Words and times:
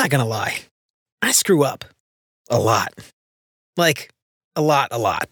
not 0.00 0.10
going 0.10 0.24
to 0.24 0.28
lie. 0.28 0.60
I 1.20 1.32
screw 1.32 1.62
up 1.62 1.84
a 2.48 2.58
lot. 2.58 2.94
Like, 3.76 4.10
a 4.56 4.62
lot, 4.62 4.88
a 4.92 4.98
lot. 4.98 5.28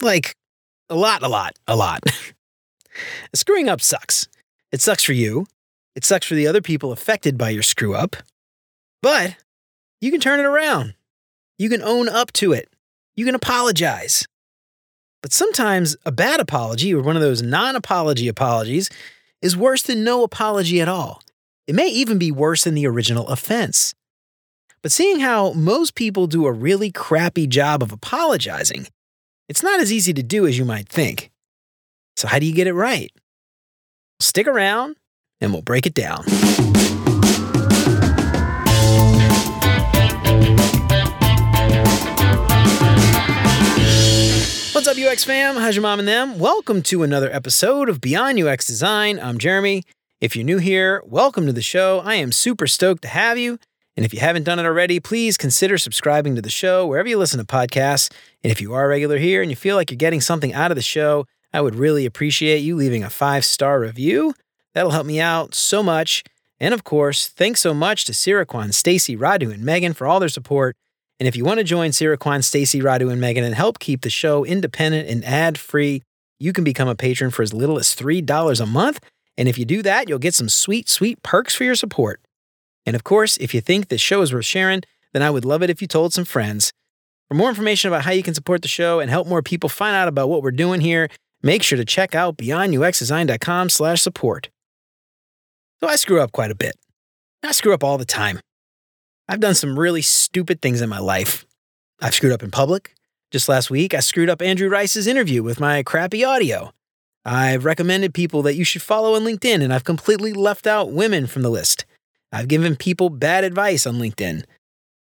Like, 0.00 0.36
a 0.88 0.94
lot, 0.94 1.24
a 1.24 1.28
lot, 1.28 1.56
a 1.66 1.74
lot. 1.74 2.04
Screwing 3.34 3.68
up 3.68 3.80
sucks. 3.80 4.28
It 4.70 4.80
sucks 4.80 5.02
for 5.02 5.12
you. 5.12 5.46
It 5.96 6.04
sucks 6.04 6.26
for 6.26 6.34
the 6.34 6.46
other 6.46 6.62
people 6.62 6.92
affected 6.92 7.36
by 7.36 7.50
your 7.50 7.64
screw 7.64 7.96
up. 7.96 8.14
But 9.02 9.36
you 10.00 10.12
can 10.12 10.20
turn 10.20 10.38
it 10.38 10.46
around. 10.46 10.94
You 11.58 11.68
can 11.68 11.82
own 11.82 12.08
up 12.08 12.32
to 12.34 12.52
it. 12.52 12.68
You 13.16 13.24
can 13.24 13.34
apologize. 13.34 14.26
But 15.20 15.32
sometimes 15.32 15.96
a 16.04 16.12
bad 16.12 16.38
apology, 16.38 16.94
or 16.94 17.02
one 17.02 17.16
of 17.16 17.22
those 17.22 17.42
non 17.42 17.74
apology 17.74 18.28
apologies, 18.28 18.88
is 19.42 19.56
worse 19.56 19.82
than 19.82 20.04
no 20.04 20.22
apology 20.22 20.80
at 20.80 20.88
all. 20.88 21.22
It 21.66 21.74
may 21.74 21.88
even 21.88 22.16
be 22.16 22.30
worse 22.30 22.62
than 22.62 22.74
the 22.74 22.86
original 22.86 23.26
offense. 23.26 23.92
But 24.82 24.92
seeing 24.92 25.18
how 25.18 25.52
most 25.52 25.96
people 25.96 26.28
do 26.28 26.46
a 26.46 26.52
really 26.52 26.92
crappy 26.92 27.48
job 27.48 27.82
of 27.82 27.90
apologizing, 27.90 28.86
it's 29.48 29.64
not 29.64 29.80
as 29.80 29.92
easy 29.92 30.14
to 30.14 30.22
do 30.22 30.46
as 30.46 30.56
you 30.56 30.64
might 30.64 30.88
think. 30.88 31.32
So, 32.16 32.28
how 32.28 32.38
do 32.38 32.46
you 32.46 32.54
get 32.54 32.68
it 32.68 32.72
right? 32.72 33.10
Stick 34.20 34.46
around 34.46 34.94
and 35.40 35.52
we'll 35.52 35.60
break 35.60 35.86
it 35.86 35.94
down. 35.94 36.22
What's 44.72 44.86
up, 44.86 44.96
UX 44.96 45.24
fam? 45.24 45.56
How's 45.56 45.74
your 45.74 45.82
mom 45.82 45.98
and 45.98 46.06
them? 46.06 46.38
Welcome 46.38 46.82
to 46.82 47.02
another 47.02 47.28
episode 47.32 47.88
of 47.88 48.00
Beyond 48.00 48.40
UX 48.40 48.68
Design. 48.68 49.18
I'm 49.18 49.38
Jeremy. 49.38 49.82
If 50.18 50.34
you're 50.34 50.46
new 50.46 50.56
here, 50.56 51.02
welcome 51.04 51.44
to 51.44 51.52
the 51.52 51.60
show. 51.60 52.00
I 52.02 52.14
am 52.14 52.32
super 52.32 52.66
stoked 52.66 53.02
to 53.02 53.08
have 53.08 53.36
you. 53.36 53.58
And 53.98 54.06
if 54.06 54.14
you 54.14 54.20
haven't 54.20 54.44
done 54.44 54.58
it 54.58 54.64
already, 54.64 54.98
please 54.98 55.36
consider 55.36 55.76
subscribing 55.76 56.34
to 56.36 56.40
the 56.40 56.48
show 56.48 56.86
wherever 56.86 57.06
you 57.06 57.18
listen 57.18 57.38
to 57.38 57.44
podcasts. 57.44 58.10
And 58.42 58.50
if 58.50 58.58
you 58.58 58.72
are 58.72 58.86
a 58.86 58.88
regular 58.88 59.18
here 59.18 59.42
and 59.42 59.50
you 59.50 59.56
feel 59.56 59.76
like 59.76 59.90
you're 59.90 59.98
getting 59.98 60.22
something 60.22 60.54
out 60.54 60.70
of 60.70 60.76
the 60.76 60.82
show, 60.82 61.26
I 61.52 61.60
would 61.60 61.74
really 61.74 62.06
appreciate 62.06 62.60
you 62.60 62.76
leaving 62.76 63.04
a 63.04 63.10
five 63.10 63.44
star 63.44 63.78
review. 63.78 64.32
That'll 64.72 64.92
help 64.92 65.06
me 65.06 65.20
out 65.20 65.54
so 65.54 65.82
much. 65.82 66.24
And 66.58 66.72
of 66.72 66.82
course, 66.82 67.28
thanks 67.28 67.60
so 67.60 67.74
much 67.74 68.06
to 68.06 68.12
Siraquan, 68.12 68.72
Stacy, 68.72 69.18
Radu, 69.18 69.52
and 69.52 69.62
Megan 69.62 69.92
for 69.92 70.06
all 70.06 70.18
their 70.18 70.30
support. 70.30 70.76
And 71.20 71.28
if 71.28 71.36
you 71.36 71.44
want 71.44 71.58
to 71.58 71.64
join 71.64 71.90
Siraquan, 71.90 72.42
Stacy, 72.42 72.80
Radu, 72.80 73.12
and 73.12 73.20
Megan 73.20 73.44
and 73.44 73.54
help 73.54 73.80
keep 73.80 74.00
the 74.00 74.08
show 74.08 74.46
independent 74.46 75.10
and 75.10 75.22
ad 75.26 75.58
free, 75.58 76.02
you 76.38 76.54
can 76.54 76.64
become 76.64 76.88
a 76.88 76.94
patron 76.94 77.30
for 77.30 77.42
as 77.42 77.52
little 77.52 77.78
as 77.78 77.94
$3 77.94 78.60
a 78.60 78.66
month. 78.66 79.00
And 79.36 79.48
if 79.48 79.58
you 79.58 79.64
do 79.64 79.82
that, 79.82 80.08
you'll 80.08 80.18
get 80.18 80.34
some 80.34 80.48
sweet, 80.48 80.88
sweet 80.88 81.22
perks 81.22 81.54
for 81.54 81.64
your 81.64 81.74
support. 81.74 82.20
And 82.86 82.96
of 82.96 83.04
course, 83.04 83.36
if 83.38 83.54
you 83.54 83.60
think 83.60 83.88
this 83.88 84.00
show 84.00 84.22
is 84.22 84.32
worth 84.32 84.44
sharing, 84.44 84.82
then 85.12 85.22
I 85.22 85.30
would 85.30 85.44
love 85.44 85.62
it 85.62 85.70
if 85.70 85.82
you 85.82 85.88
told 85.88 86.12
some 86.12 86.24
friends. 86.24 86.72
For 87.28 87.34
more 87.34 87.48
information 87.48 87.88
about 87.88 88.04
how 88.04 88.12
you 88.12 88.22
can 88.22 88.34
support 88.34 88.62
the 88.62 88.68
show 88.68 89.00
and 89.00 89.10
help 89.10 89.26
more 89.26 89.42
people 89.42 89.68
find 89.68 89.96
out 89.96 90.08
about 90.08 90.28
what 90.28 90.42
we're 90.42 90.52
doing 90.52 90.80
here, 90.80 91.08
make 91.42 91.62
sure 91.62 91.76
to 91.76 91.84
check 91.84 92.14
out 92.14 92.36
beyonduxdesign.com 92.36 93.68
slash 93.68 94.00
support. 94.00 94.48
So 95.80 95.88
I 95.88 95.96
screw 95.96 96.20
up 96.20 96.32
quite 96.32 96.50
a 96.50 96.54
bit. 96.54 96.76
I 97.42 97.52
screw 97.52 97.74
up 97.74 97.84
all 97.84 97.98
the 97.98 98.04
time. 98.04 98.40
I've 99.28 99.40
done 99.40 99.54
some 99.54 99.78
really 99.78 100.02
stupid 100.02 100.62
things 100.62 100.80
in 100.80 100.88
my 100.88 101.00
life. 101.00 101.44
I've 102.00 102.14
screwed 102.14 102.32
up 102.32 102.42
in 102.42 102.50
public. 102.50 102.94
Just 103.32 103.48
last 103.48 103.70
week, 103.70 103.92
I 103.92 104.00
screwed 104.00 104.30
up 104.30 104.40
Andrew 104.40 104.68
Rice's 104.68 105.06
interview 105.06 105.42
with 105.42 105.58
my 105.58 105.82
crappy 105.82 106.24
audio. 106.24 106.70
I've 107.28 107.64
recommended 107.64 108.14
people 108.14 108.42
that 108.42 108.54
you 108.54 108.62
should 108.62 108.82
follow 108.82 109.16
on 109.16 109.22
LinkedIn, 109.22 109.60
and 109.60 109.74
I've 109.74 109.82
completely 109.82 110.32
left 110.32 110.64
out 110.64 110.92
women 110.92 111.26
from 111.26 111.42
the 111.42 111.50
list. 111.50 111.84
I've 112.30 112.46
given 112.46 112.76
people 112.76 113.10
bad 113.10 113.42
advice 113.42 113.84
on 113.84 113.96
LinkedIn. 113.96 114.44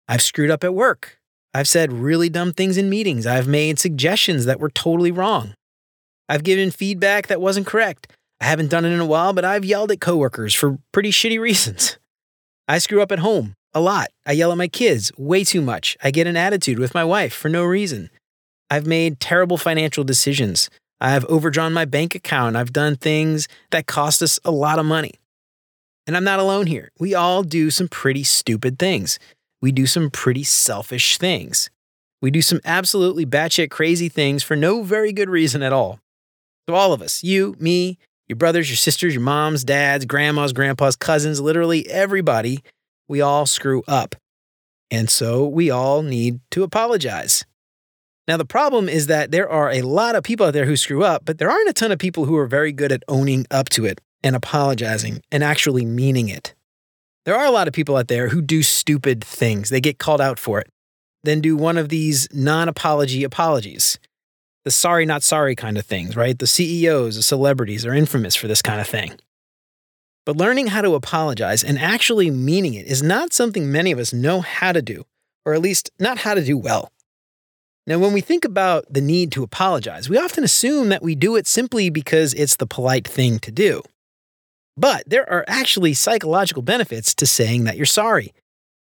I've 0.09 0.21
screwed 0.21 0.51
up 0.51 0.65
at 0.65 0.73
work. 0.73 1.19
I've 1.53 1.69
said 1.69 1.93
really 1.93 2.27
dumb 2.27 2.51
things 2.51 2.75
in 2.75 2.89
meetings. 2.89 3.25
I've 3.25 3.47
made 3.47 3.79
suggestions 3.79 4.43
that 4.43 4.59
were 4.59 4.69
totally 4.69 5.11
wrong. 5.11 5.53
I've 6.27 6.43
given 6.43 6.69
feedback 6.69 7.27
that 7.27 7.39
wasn't 7.39 7.65
correct. 7.65 8.11
I 8.41 8.45
haven't 8.45 8.71
done 8.71 8.83
it 8.83 8.91
in 8.91 8.99
a 8.99 9.05
while, 9.05 9.31
but 9.31 9.45
I've 9.45 9.63
yelled 9.63 9.91
at 9.91 10.01
coworkers 10.01 10.53
for 10.53 10.79
pretty 10.91 11.11
shitty 11.11 11.39
reasons. 11.39 11.97
I 12.67 12.79
screw 12.79 13.01
up 13.01 13.13
at 13.13 13.19
home 13.19 13.53
a 13.73 13.79
lot. 13.79 14.09
I 14.25 14.33
yell 14.33 14.51
at 14.51 14.57
my 14.57 14.67
kids 14.67 15.13
way 15.17 15.45
too 15.45 15.61
much. 15.61 15.95
I 16.03 16.11
get 16.11 16.27
an 16.27 16.35
attitude 16.35 16.77
with 16.77 16.93
my 16.93 17.05
wife 17.05 17.33
for 17.33 17.47
no 17.47 17.63
reason. 17.63 18.09
I've 18.69 18.85
made 18.85 19.21
terrible 19.21 19.57
financial 19.57 20.03
decisions. 20.03 20.69
I've 21.01 21.25
overdrawn 21.25 21.73
my 21.73 21.85
bank 21.85 22.13
account. 22.13 22.55
I've 22.55 22.71
done 22.71 22.95
things 22.95 23.47
that 23.71 23.87
cost 23.87 24.21
us 24.21 24.39
a 24.45 24.51
lot 24.51 24.77
of 24.77 24.85
money. 24.85 25.15
And 26.05 26.15
I'm 26.15 26.23
not 26.23 26.39
alone 26.39 26.67
here. 26.67 26.91
We 26.99 27.15
all 27.15 27.41
do 27.41 27.71
some 27.71 27.87
pretty 27.87 28.23
stupid 28.23 28.77
things. 28.77 29.17
We 29.61 29.71
do 29.71 29.87
some 29.87 30.11
pretty 30.11 30.43
selfish 30.43 31.17
things. 31.17 31.69
We 32.21 32.29
do 32.29 32.41
some 32.41 32.61
absolutely 32.63 33.25
batshit 33.25 33.71
crazy 33.71 34.09
things 34.09 34.43
for 34.43 34.55
no 34.55 34.83
very 34.83 35.11
good 35.11 35.29
reason 35.29 35.63
at 35.63 35.73
all. 35.73 35.99
So, 36.69 36.75
all 36.75 36.93
of 36.93 37.01
us, 37.01 37.23
you, 37.23 37.55
me, 37.59 37.97
your 38.27 38.35
brothers, 38.35 38.69
your 38.69 38.77
sisters, 38.77 39.13
your 39.15 39.23
moms, 39.23 39.63
dads, 39.63 40.05
grandmas, 40.05 40.53
grandpas, 40.53 40.95
cousins, 40.95 41.41
literally 41.41 41.89
everybody, 41.89 42.63
we 43.07 43.21
all 43.21 43.47
screw 43.47 43.83
up. 43.87 44.15
And 44.91 45.09
so 45.09 45.47
we 45.47 45.71
all 45.71 46.03
need 46.03 46.41
to 46.51 46.63
apologize. 46.63 47.43
Now, 48.27 48.37
the 48.37 48.45
problem 48.45 48.87
is 48.87 49.07
that 49.07 49.31
there 49.31 49.49
are 49.49 49.71
a 49.71 49.81
lot 49.81 50.15
of 50.15 50.23
people 50.23 50.45
out 50.45 50.53
there 50.53 50.65
who 50.65 50.77
screw 50.77 51.03
up, 51.03 51.25
but 51.25 51.37
there 51.37 51.49
aren't 51.49 51.69
a 51.69 51.73
ton 51.73 51.91
of 51.91 51.99
people 51.99 52.25
who 52.25 52.37
are 52.37 52.47
very 52.47 52.71
good 52.71 52.91
at 52.91 53.03
owning 53.07 53.45
up 53.49 53.69
to 53.69 53.85
it 53.85 53.99
and 54.23 54.35
apologizing 54.35 55.21
and 55.31 55.43
actually 55.43 55.85
meaning 55.85 56.29
it. 56.29 56.53
There 57.25 57.35
are 57.35 57.45
a 57.45 57.51
lot 57.51 57.67
of 57.67 57.73
people 57.73 57.97
out 57.97 58.07
there 58.07 58.29
who 58.29 58.41
do 58.41 58.63
stupid 58.63 59.23
things. 59.23 59.69
They 59.69 59.81
get 59.81 59.99
called 59.99 60.21
out 60.21 60.39
for 60.39 60.59
it, 60.59 60.69
then 61.23 61.41
do 61.41 61.55
one 61.55 61.77
of 61.77 61.89
these 61.89 62.27
non 62.31 62.67
apology 62.67 63.23
apologies. 63.23 63.99
The 64.63 64.71
sorry, 64.71 65.05
not 65.07 65.23
sorry 65.23 65.55
kind 65.55 65.77
of 65.77 65.85
things, 65.85 66.15
right? 66.15 66.37
The 66.37 66.47
CEOs, 66.47 67.15
the 67.15 67.23
celebrities 67.23 67.85
are 67.85 67.93
infamous 67.93 68.35
for 68.35 68.47
this 68.47 68.61
kind 68.61 68.79
of 68.79 68.87
thing. 68.87 69.13
But 70.25 70.37
learning 70.37 70.67
how 70.67 70.81
to 70.81 70.93
apologize 70.93 71.63
and 71.63 71.79
actually 71.79 72.29
meaning 72.29 72.75
it 72.75 72.85
is 72.85 73.01
not 73.01 73.33
something 73.33 73.71
many 73.71 73.91
of 73.91 73.97
us 73.97 74.13
know 74.13 74.41
how 74.41 74.71
to 74.71 74.81
do, 74.81 75.05
or 75.45 75.55
at 75.55 75.61
least 75.61 75.89
not 75.99 76.19
how 76.19 76.35
to 76.35 76.43
do 76.43 76.57
well. 76.57 76.91
Now, 77.87 77.97
when 77.97 78.13
we 78.13 78.21
think 78.21 78.45
about 78.45 78.85
the 78.91 79.01
need 79.01 79.31
to 79.31 79.43
apologize, 79.43 80.07
we 80.07 80.17
often 80.17 80.43
assume 80.43 80.89
that 80.89 81.01
we 81.01 81.15
do 81.15 81.35
it 81.35 81.47
simply 81.47 81.89
because 81.89 82.33
it's 82.35 82.57
the 82.57 82.67
polite 82.67 83.07
thing 83.07 83.39
to 83.39 83.51
do. 83.51 83.81
But 84.77 85.03
there 85.07 85.27
are 85.29 85.43
actually 85.47 85.95
psychological 85.95 86.61
benefits 86.61 87.15
to 87.15 87.25
saying 87.25 87.63
that 87.63 87.77
you're 87.77 87.85
sorry. 87.87 88.33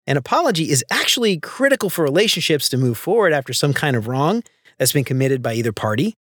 An 0.07 0.15
apology 0.15 0.71
is 0.71 0.85
actually 0.89 1.37
critical 1.37 1.89
for 1.89 2.03
relationships 2.03 2.69
to 2.69 2.77
move 2.77 2.97
forward 2.97 3.33
after 3.33 3.51
some 3.51 3.73
kind 3.73 3.97
of 3.97 4.07
wrong 4.07 4.41
that's 4.77 4.93
been 4.93 5.03
committed 5.03 5.41
by 5.41 5.53
either 5.53 5.73
party. 5.73 6.13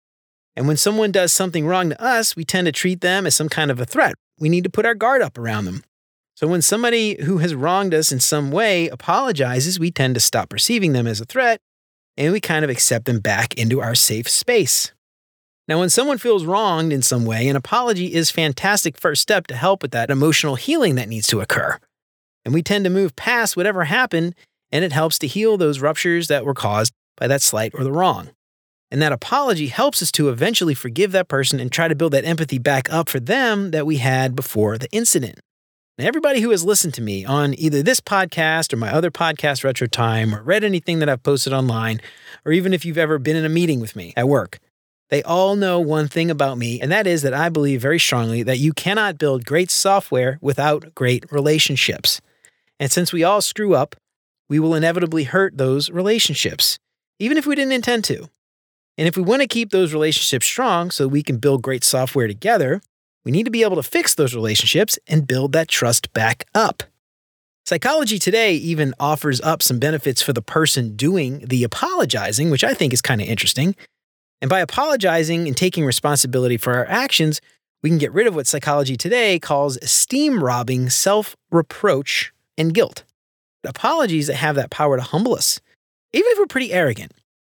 And 0.56 0.68
when 0.68 0.78
someone 0.78 1.12
does 1.12 1.32
something 1.32 1.68
wrong 1.68 1.90
to 1.92 2.04
us, 2.04 2.36
we 2.36 2.46
tend 2.46 2.66
to 2.66 2.72
treat 2.72 3.02
them 3.02 3.28
as 3.28 3.36
some 3.36 3.50
kind 3.50 3.70
of 3.70 3.80
a 3.80 3.86
threat. 3.86 4.16
We 4.40 4.50
need 4.50 4.64
to 4.64 4.70
put 4.72 4.86
our 4.86 4.96
guard 4.96 5.22
up 5.22 5.38
around 5.38 5.66
them. 5.66 5.84
So 6.36 6.48
when 6.48 6.64
somebody 6.64 7.22
who 7.24 7.38
has 7.38 7.54
wronged 7.54 7.94
us 7.94 8.12
in 8.12 8.20
some 8.20 8.52
way 8.52 8.88
apologizes, 8.88 9.80
we 9.80 9.92
tend 9.92 10.16
to 10.16 10.20
stop 10.20 10.50
perceiving 10.50 10.94
them 10.94 11.06
as 11.06 11.22
a 11.22 11.26
threat 11.26 11.62
and 12.18 12.32
we 12.32 12.40
kind 12.40 12.64
of 12.64 12.72
accept 12.72 13.06
them 13.06 13.20
back 13.20 13.54
into 13.56 13.82
our 13.82 13.96
safe 13.96 14.30
space. 14.30 14.92
Now, 15.68 15.80
when 15.80 15.90
someone 15.90 16.20
feels 16.20 16.46
wronged 16.46 16.94
in 16.94 17.02
some 17.02 17.26
way, 17.26 17.48
an 17.48 17.56
apology 17.56 18.14
is 18.14 18.30
fantastic 18.30 19.00
first 19.00 19.22
step 19.22 19.48
to 19.48 19.56
help 19.56 19.82
with 19.82 19.92
that 19.92 20.12
emotional 20.12 20.56
healing 20.56 20.96
that 20.96 21.10
needs 21.10 21.28
to 21.28 21.42
occur. 21.42 21.80
And 22.44 22.54
we 22.54 22.62
tend 22.62 22.84
to 22.86 22.92
move 22.92 23.16
past 23.16 23.58
whatever 23.58 23.86
happened, 23.86 24.36
and 24.72 24.86
it 24.86 24.92
helps 24.92 25.18
to 25.20 25.28
heal 25.28 25.58
those 25.58 25.80
ruptures 25.80 26.28
that 26.28 26.46
were 26.46 26.54
caused 26.54 26.94
by 27.18 27.28
that 27.28 27.42
slight 27.42 27.72
or 27.74 27.84
the 27.84 27.92
wrong. 27.92 28.30
And 28.92 29.02
that 29.02 29.12
apology 29.12 29.68
helps 29.68 30.04
us 30.04 30.12
to 30.12 30.30
eventually 30.30 30.76
forgive 30.76 31.12
that 31.14 31.28
person 31.28 31.60
and 31.60 31.72
try 31.72 31.88
to 31.88 31.96
build 31.96 32.14
that 32.14 32.26
empathy 32.26 32.60
back 32.60 32.92
up 32.94 33.10
for 33.10 33.20
them 33.20 33.72
that 33.72 33.88
we 33.88 33.98
had 33.98 34.36
before 34.36 34.78
the 34.78 34.92
incident. 34.92 35.40
Now, 35.98 36.08
everybody 36.08 36.42
who 36.42 36.50
has 36.50 36.66
listened 36.66 36.94
to 36.96 37.02
me 37.02 37.24
on 37.24 37.58
either 37.58 37.82
this 37.82 38.02
podcast 38.02 38.74
or 38.74 38.76
my 38.76 38.92
other 38.92 39.10
podcast, 39.10 39.64
Retro 39.64 39.88
Time, 39.88 40.36
or 40.36 40.44
read 40.44 40.66
anything 40.66 41.00
that 41.00 41.08
I've 41.08 41.24
posted 41.24 41.54
online, 41.54 42.02
or 42.44 42.52
even 42.52 42.74
if 42.74 42.84
you've 42.84 42.98
ever 42.98 43.18
been 43.18 43.38
in 43.38 43.46
a 43.46 43.50
meeting 43.50 43.80
with 43.80 43.96
me 43.96 44.12
at 44.18 44.28
work, 44.28 44.60
they 45.10 45.24
all 45.24 45.56
know 45.56 45.80
one 45.80 46.10
thing 46.10 46.30
about 46.30 46.58
me, 46.58 46.82
and 46.82 46.92
that 46.92 47.08
is 47.08 47.22
that 47.22 47.34
I 47.34 47.48
believe 47.48 47.82
very 47.82 47.98
strongly 47.98 48.44
that 48.44 48.58
you 48.58 48.74
cannot 48.74 49.18
build 49.18 49.46
great 49.46 49.72
software 49.72 50.38
without 50.42 50.94
great 50.96 51.32
relationships. 51.32 52.20
And 52.78 52.92
since 52.92 53.14
we 53.14 53.24
all 53.24 53.40
screw 53.40 53.74
up, 53.74 53.96
we 54.50 54.60
will 54.60 54.76
inevitably 54.76 55.24
hurt 55.24 55.58
those 55.58 55.90
relationships, 55.90 56.78
even 57.20 57.38
if 57.38 57.46
we 57.46 57.56
didn't 57.56 57.72
intend 57.72 58.04
to. 58.06 58.30
And 58.98 59.08
if 59.08 59.16
we 59.16 59.24
want 59.24 59.44
to 59.44 59.48
keep 59.48 59.70
those 59.70 59.94
relationships 59.94 60.46
strong 60.46 60.92
so 60.92 61.08
we 61.08 61.24
can 61.24 61.38
build 61.38 61.62
great 61.62 61.86
software 61.86 62.28
together, 62.28 62.82
we 63.26 63.32
need 63.32 63.44
to 63.44 63.52
be 63.52 63.64
able 63.64 63.76
to 63.76 63.84
fix 63.84 64.14
those 64.14 64.36
relationships 64.36 64.98
and 65.08 65.28
build 65.28 65.52
that 65.54 65.68
trust 65.68 66.14
back 66.14 66.46
up. 66.54 66.84
Psychology 67.66 68.20
today 68.20 68.54
even 68.54 68.94
offers 69.00 69.42
up 69.42 69.64
some 69.64 69.80
benefits 69.80 70.22
for 70.22 70.34
the 70.34 70.42
person 70.42 70.96
doing 70.96 71.40
the 71.40 71.64
apologizing, 71.64 72.52
which 72.52 72.64
I 72.64 72.76
think 72.76 72.94
is 72.94 73.02
kind 73.02 73.22
of 73.22 73.28
interesting. 73.28 73.76
And 74.40 74.50
by 74.50 74.60
apologizing 74.60 75.48
and 75.48 75.58
taking 75.58 75.84
responsibility 75.84 76.58
for 76.58 76.76
our 76.76 76.86
actions, 76.86 77.42
we 77.82 77.90
can 77.90 77.98
get 77.98 78.14
rid 78.14 78.28
of 78.28 78.36
what 78.36 78.46
psychology 78.46 78.96
today 78.96 79.40
calls 79.40 79.78
esteem 79.78 80.44
robbing 80.44 80.90
self 80.92 81.36
reproach 81.52 82.32
and 82.58 82.74
guilt. 82.74 83.04
apologies 83.64 84.28
that 84.28 84.36
have 84.36 84.56
that 84.56 84.70
power 84.70 84.98
to 84.98 85.04
humble 85.04 85.34
us. 85.34 85.60
Even 86.14 86.32
if 86.32 86.38
we're 86.38 86.46
pretty 86.46 86.72
arrogant, 86.72 87.12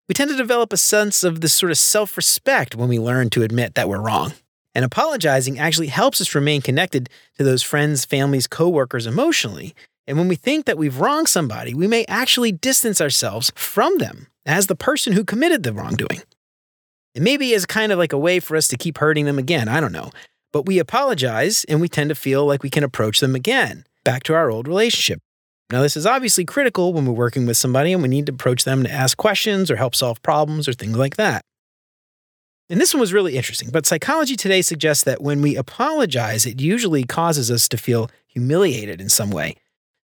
we 0.09 0.15
tend 0.15 0.31
to 0.31 0.37
develop 0.37 0.73
a 0.73 0.77
sense 0.77 1.25
of 1.25 1.41
this 1.41 1.53
sort 1.53 1.73
of 1.73 1.79
self 1.79 2.17
respect 2.17 2.77
when 2.77 2.89
we 2.89 3.01
learn 3.01 3.29
to 3.31 3.43
admit 3.43 3.75
that 3.75 3.89
we're 3.89 4.01
wrong. 4.01 4.33
And 4.77 4.85
apologizing 4.85 5.59
actually 5.59 5.87
helps 5.87 6.21
us 6.21 6.35
remain 6.35 6.61
connected 6.61 7.09
to 7.39 7.45
those 7.45 7.63
friends, 7.63 8.05
families, 8.05 8.47
coworkers 8.47 9.07
emotionally. 9.07 9.75
And 10.07 10.19
when 10.19 10.29
we 10.29 10.37
think 10.37 10.67
that 10.67 10.77
we've 10.77 11.01
wronged 11.01 11.31
somebody, 11.31 11.73
we 11.73 11.87
may 11.87 12.05
actually 12.09 12.53
distance 12.53 13.01
ourselves 13.01 13.51
from 13.55 13.97
them 13.97 14.27
as 14.45 14.67
the 14.67 14.77
person 14.77 15.15
who 15.15 15.25
committed 15.25 15.63
the 15.63 15.73
wrongdoing. 15.73 16.21
It 17.15 17.23
maybe 17.23 17.53
is 17.53 17.65
kind 17.65 17.91
of 17.91 17.99
like 17.99 18.13
a 18.13 18.19
way 18.19 18.39
for 18.39 18.55
us 18.55 18.69
to 18.69 18.77
keep 18.77 18.99
hurting 18.99 19.25
them 19.25 19.39
again, 19.39 19.67
I 19.67 19.81
don't 19.81 19.93
know. 19.93 20.11
But 20.53 20.67
we 20.67 20.79
apologize 20.79 21.65
and 21.71 21.81
we 21.81 21.89
tend 21.89 22.11
to 22.11 22.15
feel 22.15 22.45
like 22.45 22.63
we 22.63 22.69
can 22.69 22.85
approach 22.85 23.21
them 23.21 23.35
again, 23.35 23.87
back 24.05 24.25
to 24.25 24.35
our 24.35 24.51
old 24.51 24.69
relationship. 24.69 25.21
Now, 25.73 25.81
this 25.81 25.97
is 25.97 26.05
obviously 26.05 26.45
critical 26.45 26.93
when 26.93 27.07
we're 27.07 27.15
working 27.15 27.47
with 27.47 27.57
somebody 27.57 27.95
and 27.95 28.03
we 28.03 28.11
need 28.11 28.27
to 28.27 28.33
approach 28.35 28.65
them 28.65 28.85
to 28.85 28.93
ask 28.93 29.17
questions 29.17 29.71
or 29.71 29.77
help 29.77 29.95
solve 29.95 30.21
problems 30.21 30.69
or 30.69 30.75
things 30.75 30.99
like 30.99 31.17
that. 31.17 31.41
And 32.69 32.81
this 32.81 32.93
one 32.93 33.01
was 33.01 33.13
really 33.13 33.37
interesting, 33.37 33.71
but 33.71 33.87
psychology 33.87 34.35
today 34.35 34.61
suggests 34.61 35.05
that 35.05 35.23
when 35.23 35.41
we 35.41 35.55
apologize, 35.55 36.47
it 36.47 36.61
usually 36.61 37.05
causes 37.05 37.51
us 37.51 37.69
to 37.69 37.77
feel 37.77 38.11
humiliated 38.27 39.01
in 39.01 39.09
some 39.09 39.31
way. 39.31 39.55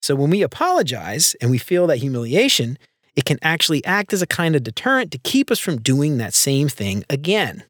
So 0.02 0.14
when 0.14 0.30
we 0.30 0.42
apologize 0.42 1.36
and 1.42 1.52
we 1.52 1.58
feel 1.58 1.88
that 1.88 1.98
humiliation, 1.98 2.78
it 3.16 3.24
can 3.24 3.40
actually 3.42 3.84
act 3.86 4.12
as 4.12 4.22
a 4.22 4.28
kind 4.28 4.56
of 4.56 4.64
deterrent 4.64 5.12
to 5.12 5.18
keep 5.20 5.52
us 5.52 5.60
from 5.60 5.82
doing 5.82 6.18
that 6.18 6.34
same 6.34 6.68
thing 6.68 7.06
again. 7.10 7.64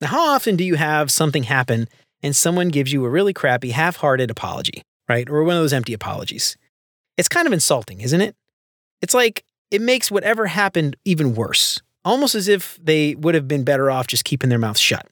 Now, 0.00 0.08
how 0.08 0.34
often 0.34 0.56
do 0.56 0.64
you 0.64 0.76
have 0.76 1.10
something 1.10 1.42
happen 1.42 1.86
and 2.22 2.34
someone 2.34 2.68
gives 2.68 2.92
you 2.92 3.04
a 3.04 3.10
really 3.10 3.34
crappy, 3.34 3.70
half 3.70 3.96
hearted 3.96 4.30
apology, 4.30 4.82
right? 5.06 5.28
Or 5.28 5.44
one 5.44 5.56
of 5.56 5.62
those 5.62 5.74
empty 5.74 5.92
apologies? 5.92 6.56
It's 7.18 7.28
kind 7.28 7.46
of 7.46 7.52
insulting, 7.52 8.00
isn't 8.00 8.20
it? 8.20 8.34
It's 9.02 9.14
like 9.14 9.44
it 9.70 9.82
makes 9.82 10.10
whatever 10.10 10.46
happened 10.46 10.96
even 11.04 11.34
worse 11.34 11.80
almost 12.04 12.34
as 12.34 12.48
if 12.48 12.78
they 12.82 13.14
would 13.14 13.34
have 13.34 13.48
been 13.48 13.64
better 13.64 13.90
off 13.90 14.06
just 14.06 14.24
keeping 14.24 14.50
their 14.50 14.58
mouths 14.58 14.80
shut. 14.80 15.06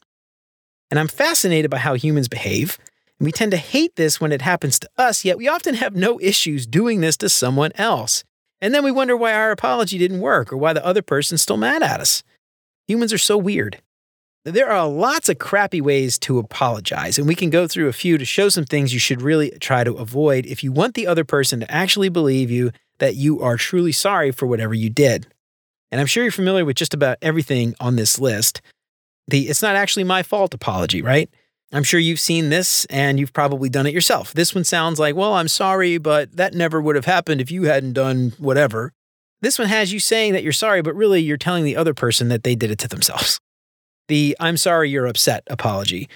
And 0.90 0.98
I'm 0.98 1.08
fascinated 1.08 1.70
by 1.70 1.78
how 1.78 1.94
humans 1.94 2.28
behave. 2.28 2.78
And 3.18 3.26
we 3.26 3.32
tend 3.32 3.50
to 3.50 3.58
hate 3.58 3.96
this 3.96 4.20
when 4.20 4.32
it 4.32 4.42
happens 4.42 4.78
to 4.80 4.88
us, 4.96 5.24
yet 5.24 5.38
we 5.38 5.48
often 5.48 5.74
have 5.74 5.94
no 5.94 6.20
issues 6.20 6.66
doing 6.66 7.00
this 7.00 7.16
to 7.18 7.28
someone 7.28 7.72
else. 7.74 8.24
And 8.60 8.74
then 8.74 8.84
we 8.84 8.90
wonder 8.90 9.16
why 9.16 9.32
our 9.34 9.50
apology 9.50 9.98
didn't 9.98 10.20
work 10.20 10.52
or 10.52 10.56
why 10.56 10.72
the 10.72 10.84
other 10.84 11.02
person's 11.02 11.42
still 11.42 11.56
mad 11.56 11.82
at 11.82 12.00
us. 12.00 12.22
Humans 12.86 13.12
are 13.12 13.18
so 13.18 13.36
weird. 13.36 13.82
There 14.44 14.70
are 14.70 14.88
lots 14.88 15.28
of 15.28 15.38
crappy 15.38 15.80
ways 15.80 16.18
to 16.20 16.38
apologize, 16.38 17.18
and 17.18 17.26
we 17.26 17.34
can 17.34 17.50
go 17.50 17.68
through 17.68 17.88
a 17.88 17.92
few 17.92 18.16
to 18.16 18.24
show 18.24 18.48
some 18.48 18.64
things 18.64 18.94
you 18.94 18.98
should 18.98 19.20
really 19.20 19.50
try 19.60 19.84
to 19.84 19.94
avoid 19.94 20.46
if 20.46 20.64
you 20.64 20.72
want 20.72 20.94
the 20.94 21.06
other 21.06 21.24
person 21.24 21.60
to 21.60 21.70
actually 21.70 22.08
believe 22.08 22.50
you 22.50 22.70
that 22.98 23.14
you 23.14 23.40
are 23.40 23.56
truly 23.56 23.92
sorry 23.92 24.30
for 24.30 24.46
whatever 24.46 24.74
you 24.74 24.88
did. 24.88 25.26
And 25.90 26.00
I'm 26.00 26.06
sure 26.06 26.22
you're 26.22 26.32
familiar 26.32 26.64
with 26.64 26.76
just 26.76 26.94
about 26.94 27.18
everything 27.22 27.74
on 27.80 27.96
this 27.96 28.18
list. 28.18 28.60
The 29.28 29.48
it's 29.48 29.62
not 29.62 29.76
actually 29.76 30.04
my 30.04 30.22
fault 30.22 30.54
apology, 30.54 31.02
right? 31.02 31.30
I'm 31.72 31.84
sure 31.84 32.00
you've 32.00 32.20
seen 32.20 32.48
this 32.48 32.86
and 32.86 33.20
you've 33.20 33.32
probably 33.34 33.68
done 33.68 33.86
it 33.86 33.92
yourself. 33.92 34.32
This 34.32 34.54
one 34.54 34.64
sounds 34.64 34.98
like, 34.98 35.14
well, 35.14 35.34
I'm 35.34 35.48
sorry, 35.48 35.98
but 35.98 36.34
that 36.36 36.54
never 36.54 36.80
would 36.80 36.96
have 36.96 37.04
happened 37.04 37.40
if 37.40 37.50
you 37.50 37.64
hadn't 37.64 37.92
done 37.92 38.32
whatever. 38.38 38.92
This 39.42 39.58
one 39.58 39.68
has 39.68 39.92
you 39.92 40.00
saying 40.00 40.32
that 40.32 40.42
you're 40.42 40.52
sorry, 40.52 40.80
but 40.80 40.94
really 40.94 41.20
you're 41.20 41.36
telling 41.36 41.64
the 41.64 41.76
other 41.76 41.94
person 41.94 42.28
that 42.28 42.42
they 42.42 42.54
did 42.54 42.70
it 42.70 42.78
to 42.80 42.88
themselves. 42.88 43.38
The 44.08 44.34
I'm 44.40 44.56
sorry 44.56 44.88
you're 44.88 45.06
upset 45.06 45.42
apology. 45.48 46.08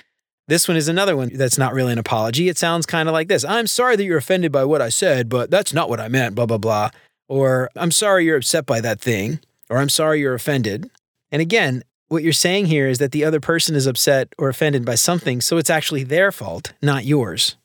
This 0.49 0.67
one 0.67 0.77
is 0.77 0.89
another 0.89 1.17
one 1.17 1.31
that's 1.35 1.59
not 1.59 1.75
really 1.75 1.93
an 1.93 1.99
apology. 1.99 2.49
It 2.49 2.59
sounds 2.59 2.87
kind 2.87 3.09
of 3.09 3.13
like 3.13 3.29
this 3.29 3.45
I'm 3.45 3.67
sorry 3.67 3.97
that 3.97 4.05
you're 4.05 4.19
offended 4.19 4.51
by 4.51 4.65
what 4.65 4.81
I 4.81 4.89
said, 4.89 5.29
but 5.29 5.51
that's 5.51 5.75
not 5.75 5.91
what 5.91 6.01
I 6.01 6.09
meant, 6.09 6.35
blah, 6.35 6.47
blah, 6.47 6.59
blah. 6.59 6.91
Or 7.29 7.71
I'm 7.77 7.91
sorry 7.91 8.25
you're 8.25 8.39
upset 8.39 8.65
by 8.65 8.81
that 8.81 9.01
thing 9.01 9.41
or 9.73 9.79
I'm 9.79 9.89
sorry 9.89 10.21
you're 10.21 10.35
offended. 10.35 10.91
And 11.31 11.41
again, 11.41 11.83
what 12.09 12.23
you're 12.23 12.35
saying 12.35 12.67
here 12.67 12.89
is 12.89 12.99
that 12.99 13.11
the 13.11 13.25
other 13.25 13.41
person 13.41 13.75
is 13.75 13.87
upset 13.87 14.29
or 14.37 14.51
offended 14.51 14.85
by 14.85 14.97
something, 14.97 15.41
so 15.41 15.57
it's 15.57 15.71
actually 15.71 16.05
their 16.05 16.31
fault, 16.31 16.75
not 16.83 17.07
yours. 17.07 17.57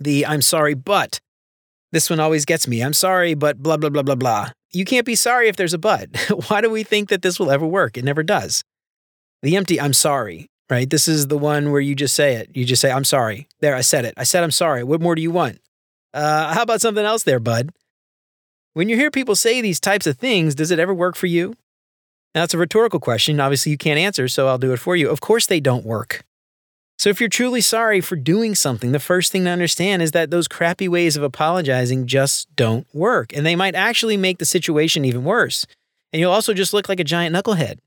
The 0.00 0.24
I'm 0.24 0.40
sorry, 0.40 0.72
but. 0.72 1.20
This 1.92 2.08
one 2.08 2.20
always 2.20 2.46
gets 2.46 2.66
me. 2.66 2.80
I'm 2.80 2.94
sorry, 2.94 3.34
but 3.34 3.62
blah, 3.62 3.76
blah, 3.76 3.90
blah, 3.90 4.02
blah, 4.02 4.14
blah. 4.14 4.50
You 4.72 4.86
can't 4.86 5.04
be 5.04 5.14
sorry 5.14 5.48
if 5.48 5.56
there's 5.56 5.74
a 5.74 5.78
but. 5.78 6.08
Why 6.48 6.62
do 6.62 6.70
we 6.70 6.84
think 6.84 7.10
that 7.10 7.20
this 7.20 7.38
will 7.38 7.50
ever 7.50 7.66
work? 7.66 7.98
It 7.98 8.04
never 8.04 8.22
does. 8.22 8.62
The 9.42 9.56
empty 9.56 9.78
I'm 9.78 9.92
sorry, 9.92 10.46
right? 10.70 10.88
This 10.88 11.06
is 11.06 11.26
the 11.26 11.36
one 11.36 11.70
where 11.70 11.82
you 11.82 11.94
just 11.94 12.14
say 12.14 12.36
it. 12.36 12.48
You 12.54 12.64
just 12.64 12.80
say, 12.80 12.90
I'm 12.90 13.04
sorry. 13.04 13.46
There, 13.60 13.74
I 13.74 13.82
said 13.82 14.06
it. 14.06 14.14
I 14.16 14.24
said 14.24 14.42
I'm 14.42 14.50
sorry. 14.50 14.84
What 14.84 15.02
more 15.02 15.14
do 15.14 15.20
you 15.20 15.32
want? 15.32 15.60
Uh, 16.14 16.54
how 16.54 16.62
about 16.62 16.80
something 16.80 17.04
else 17.04 17.24
there, 17.24 17.40
bud? 17.40 17.72
When 18.72 18.88
you 18.88 18.94
hear 18.94 19.10
people 19.10 19.34
say 19.34 19.60
these 19.60 19.80
types 19.80 20.06
of 20.06 20.16
things, 20.16 20.54
does 20.54 20.70
it 20.70 20.78
ever 20.78 20.94
work 20.94 21.16
for 21.16 21.26
you? 21.26 21.56
Now, 22.36 22.44
it's 22.44 22.54
a 22.54 22.58
rhetorical 22.58 23.00
question. 23.00 23.40
Obviously, 23.40 23.72
you 23.72 23.78
can't 23.78 23.98
answer, 23.98 24.28
so 24.28 24.46
I'll 24.46 24.58
do 24.58 24.72
it 24.72 24.78
for 24.78 24.94
you. 24.94 25.10
Of 25.10 25.20
course, 25.20 25.46
they 25.46 25.58
don't 25.58 25.84
work. 25.84 26.22
So, 26.96 27.10
if 27.10 27.18
you're 27.18 27.28
truly 27.28 27.62
sorry 27.62 28.00
for 28.00 28.14
doing 28.14 28.54
something, 28.54 28.92
the 28.92 29.00
first 29.00 29.32
thing 29.32 29.42
to 29.44 29.50
understand 29.50 30.02
is 30.02 30.12
that 30.12 30.30
those 30.30 30.46
crappy 30.46 30.86
ways 30.86 31.16
of 31.16 31.24
apologizing 31.24 32.06
just 32.06 32.54
don't 32.54 32.86
work. 32.94 33.32
And 33.34 33.44
they 33.44 33.56
might 33.56 33.74
actually 33.74 34.16
make 34.16 34.38
the 34.38 34.44
situation 34.44 35.04
even 35.04 35.24
worse. 35.24 35.66
And 36.12 36.20
you'll 36.20 36.30
also 36.30 36.54
just 36.54 36.72
look 36.72 36.88
like 36.88 37.00
a 37.00 37.04
giant 37.04 37.34
knucklehead. 37.34 37.78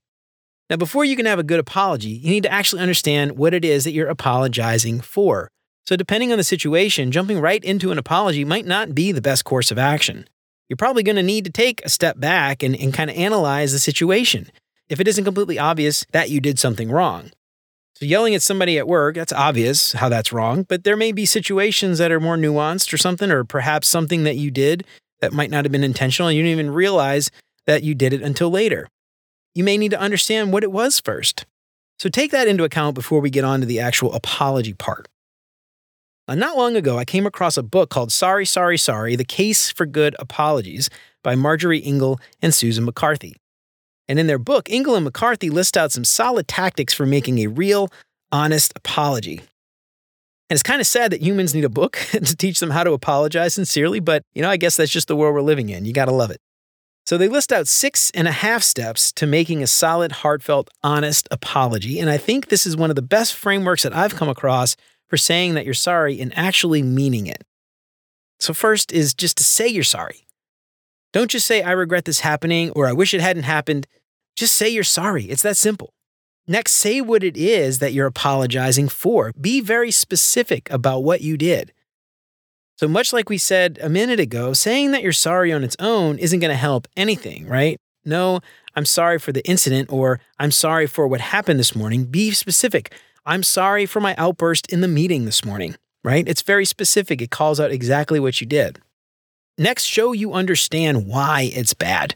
Now, 0.69 0.75
before 0.75 1.05
you 1.05 1.15
can 1.15 1.27
have 1.27 1.39
a 1.39 1.43
good 1.43 1.61
apology, 1.61 2.09
you 2.09 2.29
need 2.29 2.43
to 2.43 2.51
actually 2.51 2.81
understand 2.81 3.37
what 3.37 3.53
it 3.53 3.63
is 3.63 3.85
that 3.85 3.91
you're 3.91 4.09
apologizing 4.09 4.99
for. 4.99 5.47
So, 5.85 5.95
depending 5.95 6.33
on 6.33 6.37
the 6.37 6.43
situation, 6.43 7.13
jumping 7.13 7.39
right 7.39 7.63
into 7.63 7.93
an 7.93 7.97
apology 7.97 8.43
might 8.43 8.65
not 8.65 8.93
be 8.93 9.13
the 9.13 9.21
best 9.21 9.45
course 9.45 9.71
of 9.71 9.77
action 9.77 10.27
you're 10.69 10.77
probably 10.77 11.03
going 11.03 11.15
to 11.15 11.23
need 11.23 11.45
to 11.45 11.51
take 11.51 11.83
a 11.85 11.89
step 11.89 12.19
back 12.19 12.63
and, 12.63 12.75
and 12.75 12.93
kind 12.93 13.09
of 13.09 13.17
analyze 13.17 13.71
the 13.71 13.79
situation 13.79 14.49
if 14.89 14.99
it 14.99 15.07
isn't 15.07 15.23
completely 15.23 15.59
obvious 15.59 16.05
that 16.11 16.29
you 16.29 16.39
did 16.39 16.59
something 16.59 16.91
wrong. 16.91 17.31
So, 17.95 18.05
yelling 18.05 18.33
at 18.33 18.41
somebody 18.41 18.77
at 18.77 18.87
work, 18.87 19.15
that's 19.15 19.33
obvious 19.33 19.93
how 19.93 20.09
that's 20.09 20.33
wrong, 20.33 20.63
but 20.63 20.83
there 20.83 20.97
may 20.97 21.11
be 21.11 21.25
situations 21.25 21.99
that 21.99 22.11
are 22.11 22.19
more 22.19 22.37
nuanced 22.37 22.91
or 22.91 22.97
something, 22.97 23.29
or 23.29 23.43
perhaps 23.43 23.87
something 23.87 24.23
that 24.23 24.35
you 24.35 24.49
did 24.49 24.85
that 25.21 25.31
might 25.31 25.51
not 25.51 25.63
have 25.63 25.71
been 25.71 25.83
intentional 25.83 26.27
and 26.27 26.35
you 26.35 26.43
didn't 26.43 26.59
even 26.59 26.73
realize 26.73 27.29
that 27.67 27.83
you 27.83 27.93
did 27.93 28.11
it 28.11 28.21
until 28.21 28.49
later. 28.49 28.89
You 29.53 29.63
may 29.63 29.77
need 29.77 29.91
to 29.91 29.99
understand 29.99 30.51
what 30.51 30.63
it 30.63 30.71
was 30.71 30.99
first. 30.99 31.45
So, 31.99 32.09
take 32.09 32.31
that 32.31 32.47
into 32.47 32.63
account 32.63 32.95
before 32.95 33.19
we 33.19 33.29
get 33.29 33.43
on 33.43 33.59
to 33.59 33.65
the 33.67 33.79
actual 33.79 34.11
apology 34.13 34.73
part. 34.73 35.07
Uh, 36.25 36.35
not 36.35 36.55
long 36.55 36.77
ago, 36.77 36.97
I 36.97 37.03
came 37.03 37.25
across 37.25 37.57
a 37.57 37.63
book 37.63 37.89
called 37.89 38.09
Sorry, 38.09 38.45
Sorry, 38.45 38.77
Sorry 38.77 39.17
The 39.17 39.25
Case 39.25 39.69
for 39.69 39.85
Good 39.85 40.15
Apologies 40.19 40.89
by 41.21 41.35
Marjorie 41.35 41.81
Ingall 41.81 42.21
and 42.41 42.53
Susan 42.53 42.85
McCarthy. 42.85 43.35
And 44.07 44.17
in 44.17 44.27
their 44.27 44.39
book, 44.39 44.65
Ingall 44.65 44.95
and 44.95 45.03
McCarthy 45.03 45.49
list 45.49 45.75
out 45.75 45.91
some 45.91 46.05
solid 46.05 46.47
tactics 46.47 46.93
for 46.93 47.05
making 47.05 47.39
a 47.39 47.47
real, 47.47 47.89
honest 48.31 48.71
apology. 48.77 49.39
And 50.49 50.55
it's 50.55 50.63
kind 50.63 50.79
of 50.79 50.87
sad 50.87 51.11
that 51.11 51.21
humans 51.21 51.53
need 51.53 51.65
a 51.65 51.69
book 51.69 51.97
to 52.11 52.35
teach 52.37 52.61
them 52.61 52.69
how 52.69 52.85
to 52.85 52.93
apologize 52.93 53.53
sincerely, 53.53 53.99
but 53.99 54.23
you 54.33 54.41
know, 54.41 54.49
I 54.49 54.55
guess 54.55 54.77
that's 54.77 54.91
just 54.91 55.09
the 55.09 55.17
world 55.17 55.35
we're 55.35 55.41
living 55.41 55.69
in. 55.69 55.83
You 55.83 55.91
got 55.91 56.05
to 56.05 56.13
love 56.13 56.31
it. 56.31 56.39
So 57.05 57.17
they 57.17 57.27
list 57.27 57.51
out 57.51 57.67
six 57.67 58.11
and 58.11 58.29
a 58.29 58.31
half 58.31 58.63
steps 58.63 59.11
to 59.13 59.27
making 59.27 59.61
a 59.61 59.67
solid, 59.67 60.13
heartfelt, 60.13 60.69
honest 60.83 61.27
apology. 61.31 61.99
And 61.99 62.09
I 62.09 62.15
think 62.15 62.47
this 62.47 62.65
is 62.65 62.77
one 62.77 62.89
of 62.89 62.95
the 62.95 63.01
best 63.01 63.33
frameworks 63.33 63.83
that 63.83 63.93
I've 63.93 64.15
come 64.15 64.29
across 64.29 64.77
for 65.13 65.17
saying 65.17 65.53
that 65.53 65.63
you're 65.63 65.75
sorry 65.75 66.19
and 66.19 66.35
actually 66.35 66.81
meaning 66.81 67.27
it. 67.27 67.43
So, 68.39 68.51
first 68.51 68.91
is 68.91 69.13
just 69.13 69.37
to 69.37 69.43
say 69.43 69.67
you're 69.67 69.83
sorry. 69.83 70.25
Don't 71.11 71.29
just 71.29 71.45
say, 71.45 71.61
I 71.61 71.69
regret 71.73 72.05
this 72.05 72.21
happening 72.21 72.71
or 72.71 72.87
I 72.87 72.93
wish 72.93 73.13
it 73.13 73.21
hadn't 73.21 73.43
happened. 73.43 73.85
Just 74.35 74.55
say 74.55 74.69
you're 74.69 74.83
sorry. 74.83 75.25
It's 75.25 75.43
that 75.43 75.55
simple. 75.55 75.93
Next, 76.47 76.71
say 76.71 76.99
what 76.99 77.23
it 77.23 77.37
is 77.37 77.77
that 77.77 77.93
you're 77.93 78.07
apologizing 78.07 78.89
for. 78.89 79.33
Be 79.39 79.61
very 79.61 79.91
specific 79.91 80.67
about 80.71 81.03
what 81.03 81.21
you 81.21 81.37
did. 81.37 81.73
So, 82.77 82.87
much 82.87 83.13
like 83.13 83.29
we 83.29 83.37
said 83.37 83.77
a 83.83 83.89
minute 83.89 84.19
ago, 84.19 84.53
saying 84.53 84.93
that 84.93 85.03
you're 85.03 85.11
sorry 85.11 85.53
on 85.53 85.63
its 85.63 85.75
own 85.77 86.17
isn't 86.17 86.39
going 86.39 86.49
to 86.49 86.57
help 86.57 86.87
anything, 86.97 87.45
right? 87.45 87.77
No, 88.03 88.39
I'm 88.75 88.85
sorry 88.87 89.19
for 89.19 89.31
the 89.31 89.47
incident 89.47 89.91
or 89.91 90.19
I'm 90.39 90.49
sorry 90.49 90.87
for 90.87 91.07
what 91.07 91.21
happened 91.21 91.59
this 91.59 91.75
morning. 91.75 92.05
Be 92.05 92.31
specific. 92.31 92.95
I'm 93.25 93.43
sorry 93.43 93.85
for 93.85 94.01
my 94.01 94.15
outburst 94.17 94.71
in 94.71 94.81
the 94.81 94.87
meeting 94.87 95.25
this 95.25 95.45
morning, 95.45 95.75
right? 96.03 96.27
It's 96.27 96.41
very 96.41 96.65
specific. 96.65 97.21
It 97.21 97.31
calls 97.31 97.59
out 97.59 97.71
exactly 97.71 98.19
what 98.19 98.41
you 98.41 98.47
did. 98.47 98.79
Next, 99.57 99.85
show 99.85 100.11
you 100.11 100.33
understand 100.33 101.07
why 101.07 101.49
it's 101.53 101.73
bad. 101.73 102.15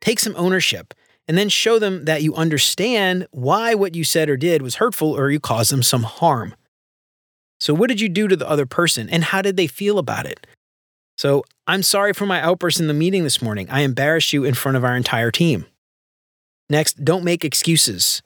Take 0.00 0.18
some 0.18 0.34
ownership 0.36 0.94
and 1.28 1.38
then 1.38 1.48
show 1.48 1.78
them 1.78 2.06
that 2.06 2.22
you 2.22 2.34
understand 2.34 3.26
why 3.30 3.74
what 3.74 3.94
you 3.94 4.02
said 4.02 4.28
or 4.28 4.36
did 4.36 4.62
was 4.62 4.76
hurtful 4.76 5.16
or 5.16 5.30
you 5.30 5.38
caused 5.38 5.70
them 5.70 5.82
some 5.82 6.02
harm. 6.02 6.54
So, 7.60 7.74
what 7.74 7.88
did 7.88 8.00
you 8.00 8.08
do 8.08 8.26
to 8.26 8.36
the 8.36 8.48
other 8.48 8.66
person 8.66 9.08
and 9.10 9.24
how 9.24 9.42
did 9.42 9.56
they 9.56 9.66
feel 9.66 9.98
about 9.98 10.26
it? 10.26 10.46
So, 11.16 11.44
I'm 11.66 11.82
sorry 11.82 12.12
for 12.12 12.26
my 12.26 12.40
outburst 12.40 12.80
in 12.80 12.86
the 12.86 12.94
meeting 12.94 13.24
this 13.24 13.42
morning. 13.42 13.68
I 13.70 13.80
embarrassed 13.80 14.32
you 14.32 14.44
in 14.44 14.54
front 14.54 14.76
of 14.76 14.84
our 14.84 14.96
entire 14.96 15.30
team. 15.30 15.66
Next, 16.70 17.04
don't 17.04 17.24
make 17.24 17.44
excuses 17.44 18.22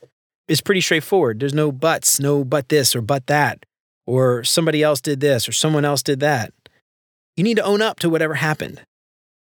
is 0.53 0.61
pretty 0.61 0.83
straightforward. 0.83 1.41
There's 1.41 1.55
no 1.55 1.73
buts, 1.73 2.21
no 2.21 2.45
but 2.45 2.69
this 2.69 2.95
or 2.95 3.01
but 3.01 3.27
that, 3.27 3.65
or 4.07 4.45
somebody 4.45 4.83
else 4.83 5.01
did 5.01 5.21
this 5.21 5.49
or 5.49 5.53
someone 5.53 5.87
else 5.87 6.03
did 6.03 6.21
that. 6.21 6.53
You 7.39 7.43
need 7.43 7.57
to 7.57 7.65
own 7.65 7.81
up 7.81 7.99
to 8.01 8.11
whatever 8.11 8.35
happened. 8.35 8.83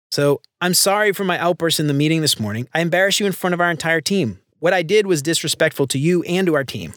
So, 0.09 0.41
I'm 0.61 0.73
sorry 0.73 1.11
for 1.11 1.25
my 1.25 1.37
outburst 1.37 1.81
in 1.81 1.87
the 1.87 1.93
meeting 1.93 2.21
this 2.21 2.39
morning. 2.39 2.69
I 2.73 2.79
embarrassed 2.79 3.19
you 3.19 3.25
in 3.25 3.33
front 3.33 3.53
of 3.53 3.59
our 3.59 3.69
entire 3.69 3.99
team. 3.99 4.39
What 4.59 4.73
I 4.73 4.83
did 4.83 5.05
was 5.05 5.21
disrespectful 5.21 5.85
to 5.87 5.99
you 5.99 6.23
and 6.23 6.47
to 6.47 6.55
our 6.55 6.63
team. 6.63 6.93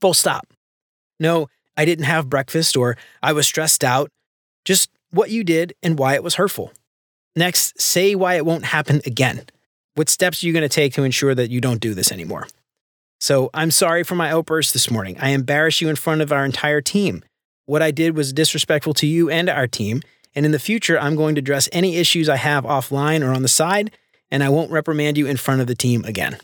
Full 0.00 0.14
stop. 0.14 0.46
No, 1.20 1.48
I 1.76 1.84
didn't 1.84 2.06
have 2.06 2.30
breakfast 2.30 2.74
or 2.74 2.96
I 3.22 3.34
was 3.34 3.46
stressed 3.46 3.84
out. 3.84 4.08
Just 4.64 4.88
what 5.10 5.30
you 5.30 5.44
did 5.44 5.74
and 5.82 5.98
why 5.98 6.14
it 6.14 6.22
was 6.22 6.36
hurtful. 6.36 6.72
Next, 7.36 7.78
say 7.78 8.14
why 8.14 8.36
it 8.36 8.46
won't 8.46 8.64
happen 8.64 9.02
again. 9.04 9.42
What 9.94 10.08
steps 10.08 10.42
are 10.42 10.46
you 10.46 10.54
going 10.54 10.62
to 10.62 10.68
take 10.68 10.94
to 10.94 11.04
ensure 11.04 11.34
that 11.34 11.50
you 11.50 11.60
don't 11.60 11.80
do 11.80 11.92
this 11.92 12.12
anymore? 12.12 12.46
So, 13.20 13.50
I'm 13.52 13.72
sorry 13.72 14.04
for 14.04 14.14
my 14.14 14.30
outburst 14.30 14.72
this 14.72 14.90
morning. 14.90 15.16
I 15.20 15.30
embarrassed 15.30 15.80
you 15.80 15.88
in 15.88 15.96
front 15.96 16.20
of 16.20 16.32
our 16.32 16.44
entire 16.44 16.80
team. 16.80 17.24
What 17.66 17.82
I 17.82 17.90
did 17.90 18.16
was 18.16 18.32
disrespectful 18.32 18.94
to 18.94 19.06
you 19.06 19.28
and 19.28 19.48
our 19.48 19.66
team. 19.66 20.02
And 20.34 20.46
in 20.46 20.52
the 20.52 20.58
future, 20.60 20.98
I'm 20.98 21.16
going 21.16 21.34
to 21.34 21.40
address 21.40 21.68
any 21.72 21.96
issues 21.96 22.28
I 22.28 22.36
have 22.36 22.64
offline 22.64 23.26
or 23.26 23.32
on 23.32 23.42
the 23.42 23.48
side, 23.48 23.90
and 24.30 24.44
I 24.44 24.48
won't 24.48 24.70
reprimand 24.70 25.18
you 25.18 25.26
in 25.26 25.36
front 25.36 25.60
of 25.60 25.66
the 25.66 25.74
team 25.74 26.04
again. 26.04 26.38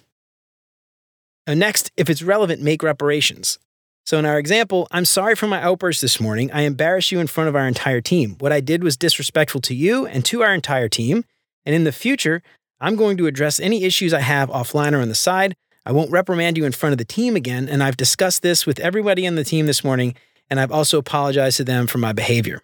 And 1.46 1.60
next, 1.60 1.92
if 1.96 2.10
it's 2.10 2.22
relevant, 2.22 2.60
make 2.60 2.82
reparations. 2.82 3.58
So, 4.04 4.18
in 4.18 4.26
our 4.26 4.38
example, 4.38 4.88
I'm 4.90 5.04
sorry 5.04 5.36
for 5.36 5.46
my 5.46 5.62
outburst 5.62 6.02
this 6.02 6.20
morning. 6.20 6.50
I 6.52 6.62
embarrassed 6.62 7.12
you 7.12 7.20
in 7.20 7.26
front 7.26 7.48
of 7.48 7.56
our 7.56 7.68
entire 7.68 8.00
team. 8.00 8.36
What 8.40 8.52
I 8.52 8.60
did 8.60 8.82
was 8.82 8.96
disrespectful 8.96 9.60
to 9.62 9.74
you 9.74 10.06
and 10.06 10.24
to 10.26 10.42
our 10.42 10.52
entire 10.52 10.88
team. 10.88 11.24
And 11.64 11.74
in 11.74 11.84
the 11.84 11.92
future, 11.92 12.42
I'm 12.80 12.96
going 12.96 13.16
to 13.18 13.26
address 13.26 13.60
any 13.60 13.84
issues 13.84 14.12
I 14.12 14.20
have 14.20 14.50
offline 14.50 14.92
or 14.92 15.00
on 15.00 15.08
the 15.08 15.14
side. 15.14 15.54
I 15.86 15.92
won't 15.92 16.10
reprimand 16.10 16.56
you 16.56 16.64
in 16.64 16.72
front 16.72 16.92
of 16.92 16.98
the 16.98 17.04
team 17.04 17.36
again. 17.36 17.68
And 17.68 17.82
I've 17.82 17.96
discussed 17.96 18.42
this 18.42 18.66
with 18.66 18.80
everybody 18.80 19.26
on 19.26 19.34
the 19.34 19.44
team 19.44 19.66
this 19.66 19.84
morning, 19.84 20.14
and 20.48 20.58
I've 20.58 20.72
also 20.72 20.98
apologized 20.98 21.58
to 21.58 21.64
them 21.64 21.86
for 21.86 21.98
my 21.98 22.12
behavior. 22.12 22.62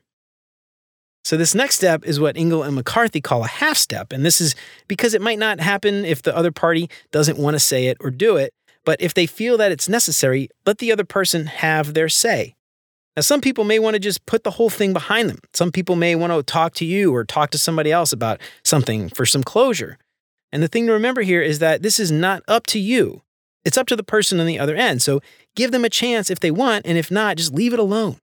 So, 1.23 1.37
this 1.37 1.55
next 1.55 1.77
step 1.77 2.05
is 2.07 2.19
what 2.19 2.37
Ingall 2.37 2.67
and 2.67 2.75
McCarthy 2.75 3.21
call 3.21 3.45
a 3.45 3.49
half 3.49 3.77
step. 3.77 4.11
And 4.11 4.25
this 4.25 4.41
is 4.41 4.55
because 4.89 5.12
it 5.12 5.21
might 5.21 5.39
not 5.39 5.61
happen 5.61 6.05
if 6.07 6.23
the 6.23 6.35
other 6.35 6.50
party 6.50 6.89
doesn't 7.12 7.39
want 7.39 7.55
to 7.55 7.61
say 7.61 7.89
it 7.89 7.99
or 8.00 8.11
do 8.11 8.37
it. 8.37 8.55
But 8.85 9.03
if 9.03 9.12
they 9.12 9.27
feel 9.27 9.59
that 9.59 9.71
it's 9.71 9.89
necessary, 9.89 10.49
let 10.65 10.79
the 10.79 10.91
other 10.91 11.05
person 11.05 11.47
have 11.47 11.93
their 11.93 12.09
say. 12.09 12.55
Now, 13.17 13.23
some 13.23 13.43
people 13.43 13.65
may 13.65 13.79
want 13.79 13.95
to 13.95 14.00
just 14.00 14.25
put 14.25 14.45
the 14.45 14.53
whole 14.53 14.71
thing 14.71 14.95
behind 14.95 15.29
them. 15.29 15.41
Some 15.53 15.73
people 15.73 15.95
may 15.95 16.15
want 16.15 16.33
to 16.33 16.43
talk 16.43 16.75
to 16.75 16.87
you 16.87 17.15
or 17.15 17.25
talk 17.25 17.50
to 17.50 17.59
somebody 17.59 17.93
else 17.93 18.12
about 18.12 18.41
something 18.65 19.11
for 19.11 19.27
some 19.27 19.43
closure. 19.43 19.99
And 20.52 20.62
the 20.62 20.69
thing 20.69 20.87
to 20.87 20.92
remember 20.92 21.23
here 21.23 21.42
is 21.42 21.59
that 21.61 21.83
this 21.83 22.00
is 22.00 22.11
not 22.11 22.42
up 22.49 22.66
to 22.69 22.78
you. 22.78 23.23
It's 23.64 23.78
up 23.78 23.87
to 23.88 23.97
the 23.97 24.02
person 24.02 24.40
on 24.40 24.47
the 24.47 24.59
other 24.59 24.75
end. 24.75 25.02
So 25.02 25.21
give 25.54 25.71
them 25.71 25.85
a 25.85 25.90
chance 25.90 26.30
if 26.30 26.40
they 26.40 26.50
want, 26.50 26.87
and 26.87 26.97
if 26.97 27.11
not, 27.11 27.37
just 27.37 27.54
leave 27.54 27.73
it 27.73 27.78
alone. 27.78 28.16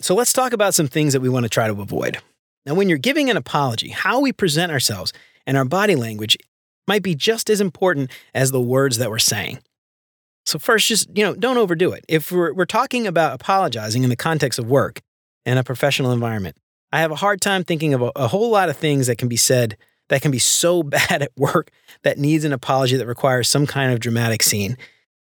So 0.00 0.14
let's 0.14 0.32
talk 0.32 0.52
about 0.52 0.74
some 0.74 0.88
things 0.88 1.12
that 1.12 1.20
we 1.20 1.28
want 1.28 1.44
to 1.44 1.50
try 1.50 1.66
to 1.66 1.80
avoid. 1.80 2.18
Now, 2.64 2.74
when 2.74 2.88
you're 2.88 2.98
giving 2.98 3.30
an 3.30 3.36
apology, 3.36 3.88
how 3.88 4.20
we 4.20 4.32
present 4.32 4.72
ourselves 4.72 5.12
and 5.46 5.56
our 5.56 5.64
body 5.64 5.96
language 5.96 6.36
might 6.86 7.02
be 7.02 7.14
just 7.14 7.50
as 7.50 7.60
important 7.60 8.10
as 8.34 8.50
the 8.50 8.60
words 8.60 8.98
that 8.98 9.10
we're 9.10 9.18
saying. 9.18 9.58
So 10.46 10.58
first, 10.58 10.88
just 10.88 11.08
you 11.14 11.24
know, 11.24 11.34
don't 11.34 11.58
overdo 11.58 11.92
it. 11.92 12.04
If 12.08 12.32
we're, 12.32 12.52
we're 12.54 12.64
talking 12.64 13.06
about 13.06 13.34
apologizing 13.34 14.04
in 14.04 14.10
the 14.10 14.16
context 14.16 14.58
of 14.58 14.68
work 14.68 15.00
and 15.44 15.58
a 15.58 15.64
professional 15.64 16.12
environment, 16.12 16.56
I 16.90 17.00
have 17.00 17.10
a 17.10 17.16
hard 17.16 17.40
time 17.40 17.64
thinking 17.64 17.92
of 17.92 18.00
a, 18.00 18.12
a 18.16 18.28
whole 18.28 18.50
lot 18.50 18.70
of 18.70 18.76
things 18.76 19.08
that 19.08 19.18
can 19.18 19.28
be 19.28 19.36
said 19.36 19.76
that 20.08 20.22
can 20.22 20.30
be 20.30 20.38
so 20.38 20.82
bad 20.82 21.22
at 21.22 21.32
work 21.36 21.70
that 22.02 22.18
needs 22.18 22.44
an 22.44 22.52
apology 22.52 22.96
that 22.96 23.06
requires 23.06 23.48
some 23.48 23.66
kind 23.66 23.92
of 23.92 24.00
dramatic 24.00 24.42
scene. 24.42 24.76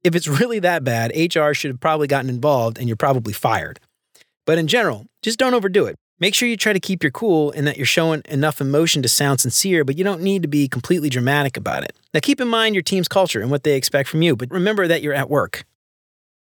If 0.02 0.14
it's 0.14 0.28
really 0.28 0.58
that 0.60 0.82
bad, 0.82 1.12
HR 1.14 1.52
should 1.52 1.70
have 1.70 1.80
probably 1.80 2.06
gotten 2.06 2.30
involved 2.30 2.78
and 2.78 2.88
you're 2.88 2.96
probably 2.96 3.32
fired. 3.32 3.80
But 4.46 4.58
in 4.58 4.66
general, 4.66 5.06
just 5.22 5.38
don't 5.38 5.54
overdo 5.54 5.86
it. 5.86 5.96
Make 6.18 6.34
sure 6.34 6.48
you 6.48 6.56
try 6.56 6.74
to 6.74 6.80
keep 6.80 7.02
your 7.02 7.12
cool 7.12 7.50
and 7.52 7.66
that 7.66 7.78
you're 7.78 7.86
showing 7.86 8.22
enough 8.28 8.60
emotion 8.60 9.00
to 9.02 9.08
sound 9.08 9.40
sincere, 9.40 9.84
but 9.84 9.96
you 9.96 10.04
don't 10.04 10.20
need 10.20 10.42
to 10.42 10.48
be 10.48 10.68
completely 10.68 11.08
dramatic 11.08 11.56
about 11.56 11.82
it. 11.82 11.96
Now, 12.12 12.20
keep 12.20 12.40
in 12.40 12.48
mind 12.48 12.74
your 12.74 12.82
team's 12.82 13.08
culture 13.08 13.40
and 13.40 13.50
what 13.50 13.62
they 13.62 13.74
expect 13.74 14.08
from 14.08 14.20
you, 14.20 14.36
but 14.36 14.50
remember 14.50 14.86
that 14.86 15.00
you're 15.02 15.14
at 15.14 15.30
work. 15.30 15.64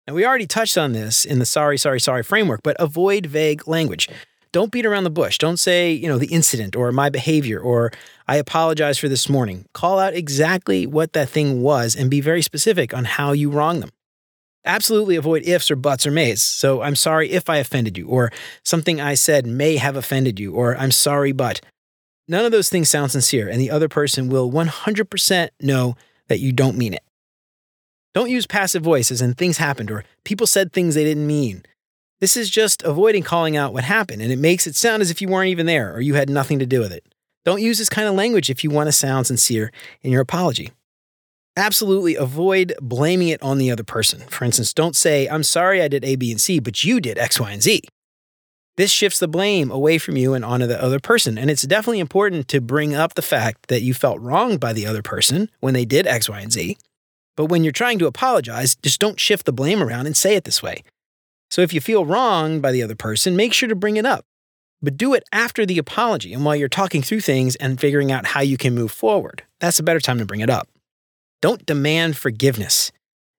Now, 0.07 0.15
we 0.15 0.25
already 0.25 0.47
touched 0.47 0.79
on 0.79 0.93
this 0.93 1.27
in 1.27 1.39
the 1.39 1.45
sorry, 1.45 1.77
sorry, 1.77 2.01
sorry 2.01 2.23
framework, 2.23 2.63
but 2.63 2.77
avoid 2.81 3.27
vague 3.27 3.69
language. 3.69 4.09
Don't 4.53 4.73
beat 4.73 4.87
around 4.87 5.05
the 5.05 5.11
bush. 5.11 5.39
Don't 5.39 5.59
say, 5.59 5.93
you 5.93 6.09
know, 6.09 6.19
the 6.19 6.33
incident 6.33 6.75
or 6.75 6.91
my 6.93 7.09
behavior 7.09 7.61
or 7.61 7.93
I 8.27 8.37
apologize 8.37 8.99
for 8.99 9.09
this 9.09 9.29
morning. 9.29 9.67
Call 9.73 9.99
out 9.99 10.15
exactly 10.15 10.87
what 10.87 11.13
that 11.13 11.29
thing 11.29 11.63
was 11.63 11.95
and 11.95 12.11
be 12.11 12.21
very 12.21 12.43
specific 12.43 12.95
on 12.95 13.05
how 13.05 13.33
you 13.33 13.51
wrong 13.51 13.81
them. 13.81 13.91
Absolutely 14.65 15.17
avoid 15.17 15.47
ifs 15.47 15.71
or 15.71 15.77
buts 15.77 16.07
or 16.07 16.11
mays. 16.11 16.43
So 16.43 16.83
I'm 16.83 16.97
sorry 16.97 17.31
if 17.31 17.49
I 17.49 17.57
offended 17.57 17.97
you, 17.97 18.07
or 18.09 18.31
something 18.65 19.01
I 19.01 19.15
said 19.15 19.47
may 19.47 19.77
have 19.77 19.97
offended 19.97 20.39
you, 20.39 20.53
or 20.55 20.77
I'm 20.77 20.91
sorry, 20.91 21.33
but. 21.33 21.61
None 22.31 22.45
of 22.45 22.53
those 22.53 22.69
things 22.69 22.91
sound 22.91 23.11
sincere, 23.11 23.49
and 23.49 23.59
the 23.59 23.71
other 23.71 23.89
person 23.89 24.29
will 24.29 24.53
100% 24.53 25.49
know 25.63 25.97
that 26.29 26.41
you 26.41 26.53
don't 26.53 26.77
mean 26.77 26.93
it. 26.93 27.03
Don't 28.13 28.29
use 28.29 28.47
passive 28.47 28.83
voices 28.83 29.23
and 29.23 29.35
things 29.35 29.57
happened, 29.57 29.91
or 29.91 30.05
people 30.25 30.47
said 30.47 30.71
things 30.71 30.95
they 30.95 31.05
didn't 31.05 31.27
mean. 31.27 31.63
This 32.21 32.37
is 32.37 32.51
just 32.51 32.83
avoiding 32.83 33.23
calling 33.23 33.57
out 33.57 33.73
what 33.73 33.85
happened, 33.85 34.23
and 34.23 34.33
it 34.33 34.39
makes 34.39 34.67
it 34.67 34.75
sound 34.75 35.03
as 35.03 35.11
if 35.11 35.23
you 35.23 35.29
weren't 35.29 35.51
even 35.51 35.67
there 35.67 35.95
or 35.95 36.01
you 36.01 36.15
had 36.15 36.29
nothing 36.29 36.59
to 36.59 36.67
do 36.67 36.81
with 36.81 36.93
it. 36.93 37.05
Don't 37.45 37.63
use 37.63 37.79
this 37.79 37.89
kind 37.89 38.09
of 38.09 38.15
language 38.15 38.51
if 38.51 38.65
you 38.65 38.71
want 38.71 38.89
to 38.89 38.93
sound 38.93 39.27
sincere 39.27 39.73
in 40.03 40.11
your 40.11 40.21
apology 40.23 40.73
absolutely 41.59 42.15
avoid 42.15 42.73
blaming 42.81 43.29
it 43.29 43.43
on 43.43 43.59
the 43.59 43.71
other 43.71 43.83
person. 43.83 44.21
For 44.29 44.45
instance, 44.45 44.73
don't 44.73 44.97
say, 44.97 45.29
I'm 45.29 45.43
sorry 45.43 45.83
I 45.83 45.89
did 45.89 46.05
A, 46.05 46.17
B, 46.17 46.31
and 46.31 46.41
C, 46.41 46.61
but 46.61 46.85
you 46.85 47.01
did 47.01 47.19
X, 47.19 47.41
Y, 47.41 47.51
and 47.51 47.63
Z. 47.63 47.83
This 48.77 48.93
shifts 48.93 49.19
the 49.19 49.27
blame 49.27 49.73
away 49.73 49.99
from 49.99 50.17
you 50.17 50.35
and 50.35 50.45
onto 50.45 50.67
the 50.67 50.81
other 50.81 51.01
person. 51.01 51.37
And 51.37 51.51
it's 51.51 51.63
definitely 51.63 51.99
important 51.99 52.47
to 52.49 52.61
bring 52.61 52.95
up 52.95 53.15
the 53.15 53.23
fact 53.23 53.67
that 53.69 53.83
you 53.83 53.93
felt 53.93 54.21
wronged 54.21 54.61
by 54.61 54.73
the 54.73 54.87
other 54.87 55.03
person 55.03 55.51
when 55.59 55.75
they 55.75 55.85
did 55.85 56.07
X, 56.07 56.29
Y, 56.29 56.41
and 56.41 56.53
Z. 56.53 56.79
But 57.37 57.47
when 57.47 57.65
you're 57.65 57.73
trying 57.73 57.99
to 57.99 58.07
apologize, 58.07 58.77
just 58.77 59.01
don't 59.01 59.19
shift 59.19 59.47
the 59.47 59.53
blame 59.53 59.83
around 59.83 60.07
and 60.07 60.17
say 60.17 60.37
it 60.37 60.45
this 60.45 60.63
way. 60.63 60.85
So 61.51 61.63
if 61.63 61.73
you 61.73 61.81
feel 61.81 62.05
wronged 62.05 62.63
by 62.63 62.73
the 62.73 62.83
other 62.83 62.95
person, 62.95 63.37
make 63.37 63.53
sure 63.53 63.69
to 63.69 63.75
bring 63.75 63.97
it 63.97 64.07
up. 64.07 64.25
But 64.81 64.97
do 64.97 65.15
it 65.15 65.25
after 65.33 65.67
the 65.67 65.79
apology 65.79 66.33
and 66.33 66.45
while 66.45 66.55
you're 66.55 66.69
talking 66.69 67.03
through 67.03 67.21
things 67.21 67.57
and 67.57 67.81
figuring 67.81 68.13
out 68.13 68.27
how 68.27 68.41
you 68.41 68.57
can 68.57 68.75
move 68.75 68.93
forward. 68.93 69.43
That's 69.61 69.79
a 69.79 69.83
better 69.83 70.01
time 70.01 70.19
to 70.19 70.27
bring 70.27 70.41
it 70.41 70.51
up. 70.51 70.69
Don't 71.41 71.67
demand 71.67 72.17
forgiveness. 72.17 72.93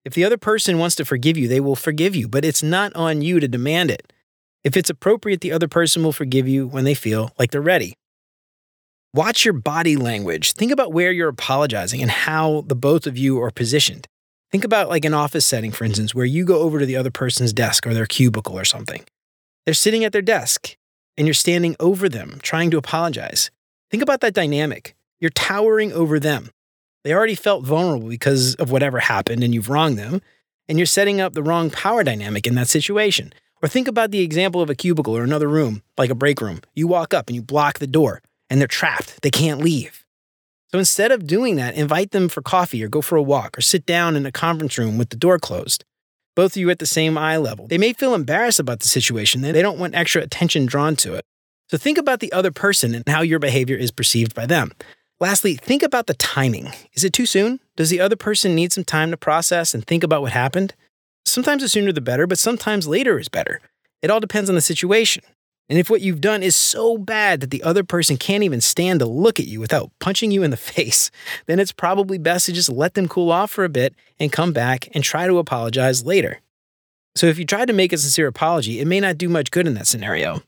If 0.04 0.14
the 0.14 0.26
other 0.26 0.38
person 0.38 0.80
wants 0.80 0.96
to 0.96 1.06
forgive 1.06 1.38
you, 1.38 1.48
they 1.48 1.60
will 1.60 1.76
forgive 1.76 2.16
you, 2.16 2.28
but 2.28 2.44
it's 2.44 2.64
not 2.64 2.94
on 2.96 3.22
you 3.22 3.40
to 3.40 3.48
demand 3.48 3.92
it. 3.92 4.12
If 4.64 4.76
it's 4.76 4.90
appropriate, 4.90 5.42
the 5.42 5.52
other 5.52 5.68
person 5.68 6.04
will 6.04 6.12
forgive 6.12 6.48
you 6.48 6.68
when 6.68 6.84
they 6.84 6.94
feel 6.94 7.32
like 7.38 7.52
they're 7.52 7.62
ready. 7.62 7.94
Watch 9.14 9.46
your 9.46 9.54
body 9.54 9.96
language. 9.96 10.54
Think 10.54 10.72
about 10.72 10.92
where 10.94 11.12
you're 11.12 11.30
apologizing 11.30 12.02
and 12.02 12.12
how 12.12 12.64
the 12.68 12.76
both 12.76 13.08
of 13.08 13.18
you 13.18 13.42
are 13.42 13.52
positioned. 13.52 14.08
Think 14.52 14.64
about 14.64 14.90
like 14.90 15.06
an 15.06 15.14
office 15.14 15.46
setting, 15.46 15.72
for 15.72 15.84
instance, 15.84 16.16
where 16.16 16.26
you 16.26 16.44
go 16.44 16.60
over 16.60 16.80
to 16.80 16.86
the 16.86 16.96
other 16.96 17.12
person's 17.12 17.54
desk 17.54 17.86
or 17.86 17.94
their 17.94 18.08
cubicle 18.08 18.58
or 18.58 18.66
something. 18.66 19.04
They're 19.66 19.74
sitting 19.76 20.04
at 20.04 20.12
their 20.12 20.22
desk 20.24 20.76
and 21.18 21.28
you're 21.28 21.34
standing 21.34 21.76
over 21.80 22.10
them 22.10 22.40
trying 22.42 22.72
to 22.72 22.78
apologize. 22.78 23.52
Think 23.92 24.02
about 24.02 24.22
that 24.22 24.34
dynamic. 24.34 24.96
You're 25.20 25.30
towering 25.32 25.92
over 25.92 26.20
them. 26.20 26.50
They 27.04 27.14
already 27.14 27.36
felt 27.36 27.66
vulnerable 27.66 28.10
because 28.10 28.56
of 28.56 28.72
whatever 28.72 29.00
happened 29.00 29.44
and 29.44 29.54
you've 29.54 29.70
wronged 29.70 29.98
them, 29.98 30.22
and 30.68 30.78
you're 30.78 30.86
setting 30.86 31.20
up 31.20 31.34
the 31.34 31.44
wrong 31.44 31.70
power 31.70 32.04
dynamic 32.04 32.48
in 32.48 32.56
that 32.56 32.70
situation. 32.70 33.34
Or 33.62 33.68
think 33.68 33.88
about 33.88 34.12
the 34.12 34.22
example 34.22 34.62
of 34.62 34.70
a 34.70 34.76
cubicle 34.76 35.16
or 35.16 35.24
another 35.24 35.48
room, 35.48 35.82
like 35.98 36.10
a 36.10 36.16
break 36.16 36.42
room. 36.42 36.62
You 36.76 36.88
walk 36.88 37.14
up 37.14 37.28
and 37.28 37.36
you 37.36 37.42
block 37.42 37.80
the 37.80 37.88
door, 37.88 38.22
and 38.50 38.60
they're 38.60 38.68
trapped. 38.68 39.22
They 39.22 39.32
can't 39.32 39.60
leave. 39.60 39.99
So 40.72 40.78
instead 40.78 41.12
of 41.12 41.26
doing 41.26 41.56
that, 41.56 41.76
invite 41.76 42.12
them 42.12 42.30
for 42.30 42.42
coffee 42.42 42.84
or 42.84 42.88
go 42.88 43.02
for 43.02 43.16
a 43.16 43.24
walk 43.24 43.58
or 43.58 43.62
sit 43.62 43.86
down 43.86 44.16
in 44.16 44.26
a 44.26 44.32
conference 44.32 44.78
room 44.78 44.98
with 44.98 45.10
the 45.10 45.16
door 45.16 45.40
closed. 45.40 45.84
Both 46.36 46.54
of 46.54 46.58
you 46.58 46.70
at 46.70 46.80
the 46.80 46.86
same 46.86 47.18
eye 47.18 47.38
level. 47.38 47.68
They 47.68 47.80
may 47.80 47.92
feel 47.94 48.14
embarrassed 48.14 48.60
about 48.60 48.80
the 48.82 48.88
situation. 48.88 49.42
They 49.42 49.62
don't 49.62 49.80
want 49.80 49.96
extra 49.96 50.22
attention 50.22 50.68
drawn 50.68 50.96
to 50.98 51.16
it. 51.16 51.26
So 51.70 51.78
think 51.78 51.98
about 51.98 52.20
the 52.20 52.32
other 52.32 52.52
person 52.52 52.94
and 52.94 53.04
how 53.08 53.22
your 53.22 53.40
behavior 53.40 53.76
is 53.76 53.92
perceived 53.92 54.36
by 54.36 54.46
them. 54.46 54.72
Lastly, 55.20 55.56
think 55.56 55.84
about 55.84 56.08
the 56.08 56.14
timing. 56.14 56.72
Is 56.94 57.04
it 57.04 57.14
too 57.14 57.26
soon? 57.26 57.60
Does 57.76 57.90
the 57.90 58.00
other 58.00 58.16
person 58.16 58.56
need 58.56 58.72
some 58.72 58.86
time 58.86 59.12
to 59.12 59.18
process 59.18 59.74
and 59.74 59.86
think 59.86 60.04
about 60.04 60.22
what 60.22 60.32
happened? 60.32 60.76
Sometimes 61.26 61.62
the 61.62 61.70
sooner 61.70 61.92
the 61.92 62.00
better, 62.00 62.26
but 62.26 62.40
sometimes 62.40 62.88
later 62.88 63.20
is 63.20 63.28
better. 63.28 63.60
It 64.02 64.10
all 64.10 64.20
depends 64.20 64.50
on 64.50 64.56
the 64.56 64.62
situation. 64.62 65.24
And 65.70 65.78
if 65.78 65.90
what 65.90 66.02
you've 66.02 66.22
done 66.22 66.42
is 66.42 66.56
so 66.56 66.98
bad 66.98 67.42
that 67.42 67.52
the 67.52 67.62
other 67.62 67.84
person 67.84 68.18
can't 68.18 68.44
even 68.44 68.60
stand 68.60 69.00
to 69.00 69.06
look 69.06 69.40
at 69.40 69.46
you 69.46 69.60
without 69.60 69.92
punching 70.00 70.32
you 70.32 70.42
in 70.42 70.52
the 70.52 70.58
face, 70.76 71.12
then 71.46 71.60
it's 71.60 71.72
probably 71.72 72.18
best 72.18 72.48
to 72.48 72.54
just 72.54 72.70
let 72.70 72.96
them 72.96 73.08
cool 73.08 73.32
off 73.32 73.52
for 73.52 73.64
a 73.64 73.70
bit 73.70 73.94
and 74.20 74.32
come 74.32 74.52
back 74.52 74.90
and 74.94 75.04
try 75.04 75.28
to 75.28 75.38
apologize 75.38 76.04
later. 76.04 76.42
So 77.16 77.28
if 77.28 77.38
you 77.38 77.46
try 77.46 77.66
to 77.66 77.74
make 77.74 77.94
a 77.94 77.98
sincere 77.98 78.28
apology, 78.28 78.80
it 78.80 78.86
may 78.86 79.00
not 79.00 79.18
do 79.18 79.30
much 79.30 79.52
good 79.52 79.68
in 79.68 79.74
that 79.76 79.88
scenario. 79.88 80.42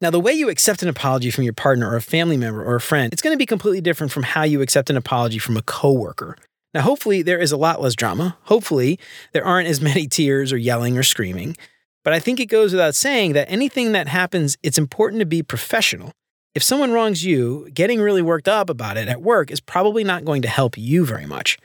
Now, 0.00 0.10
the 0.10 0.18
way 0.18 0.32
you 0.32 0.48
accept 0.48 0.82
an 0.82 0.88
apology 0.88 1.30
from 1.30 1.44
your 1.44 1.52
partner 1.52 1.88
or 1.88 1.94
a 1.94 2.02
family 2.02 2.36
member 2.36 2.64
or 2.64 2.74
a 2.74 2.80
friend, 2.80 3.12
it's 3.12 3.22
going 3.22 3.34
to 3.34 3.38
be 3.38 3.46
completely 3.46 3.80
different 3.80 4.10
from 4.10 4.24
how 4.24 4.42
you 4.42 4.60
accept 4.60 4.90
an 4.90 4.96
apology 4.96 5.38
from 5.38 5.56
a 5.56 5.62
coworker. 5.62 6.36
Now, 6.74 6.80
hopefully, 6.80 7.22
there 7.22 7.38
is 7.38 7.52
a 7.52 7.56
lot 7.56 7.80
less 7.80 7.94
drama. 7.94 8.36
Hopefully, 8.44 8.98
there 9.32 9.44
aren't 9.44 9.68
as 9.68 9.80
many 9.92 10.08
tears 10.08 10.52
or 10.52 10.56
yelling 10.56 10.98
or 10.98 11.04
screaming. 11.04 11.56
But 12.04 12.12
I 12.12 12.18
think 12.18 12.40
it 12.40 12.46
goes 12.46 12.72
without 12.72 12.94
saying 12.94 13.32
that 13.34 13.50
anything 13.50 13.92
that 13.92 14.08
happens, 14.08 14.56
it's 14.62 14.78
important 14.78 15.20
to 15.20 15.26
be 15.26 15.42
professional. 15.42 16.12
If 16.54 16.62
someone 16.62 16.92
wrongs 16.92 17.24
you, 17.24 17.68
getting 17.72 18.00
really 18.00 18.22
worked 18.22 18.48
up 18.48 18.68
about 18.68 18.96
it 18.96 19.08
at 19.08 19.22
work 19.22 19.50
is 19.50 19.60
probably 19.60 20.04
not 20.04 20.24
going 20.24 20.42
to 20.42 20.48
help 20.48 20.76
you 20.76 21.06
very 21.06 21.26
much. 21.26 21.58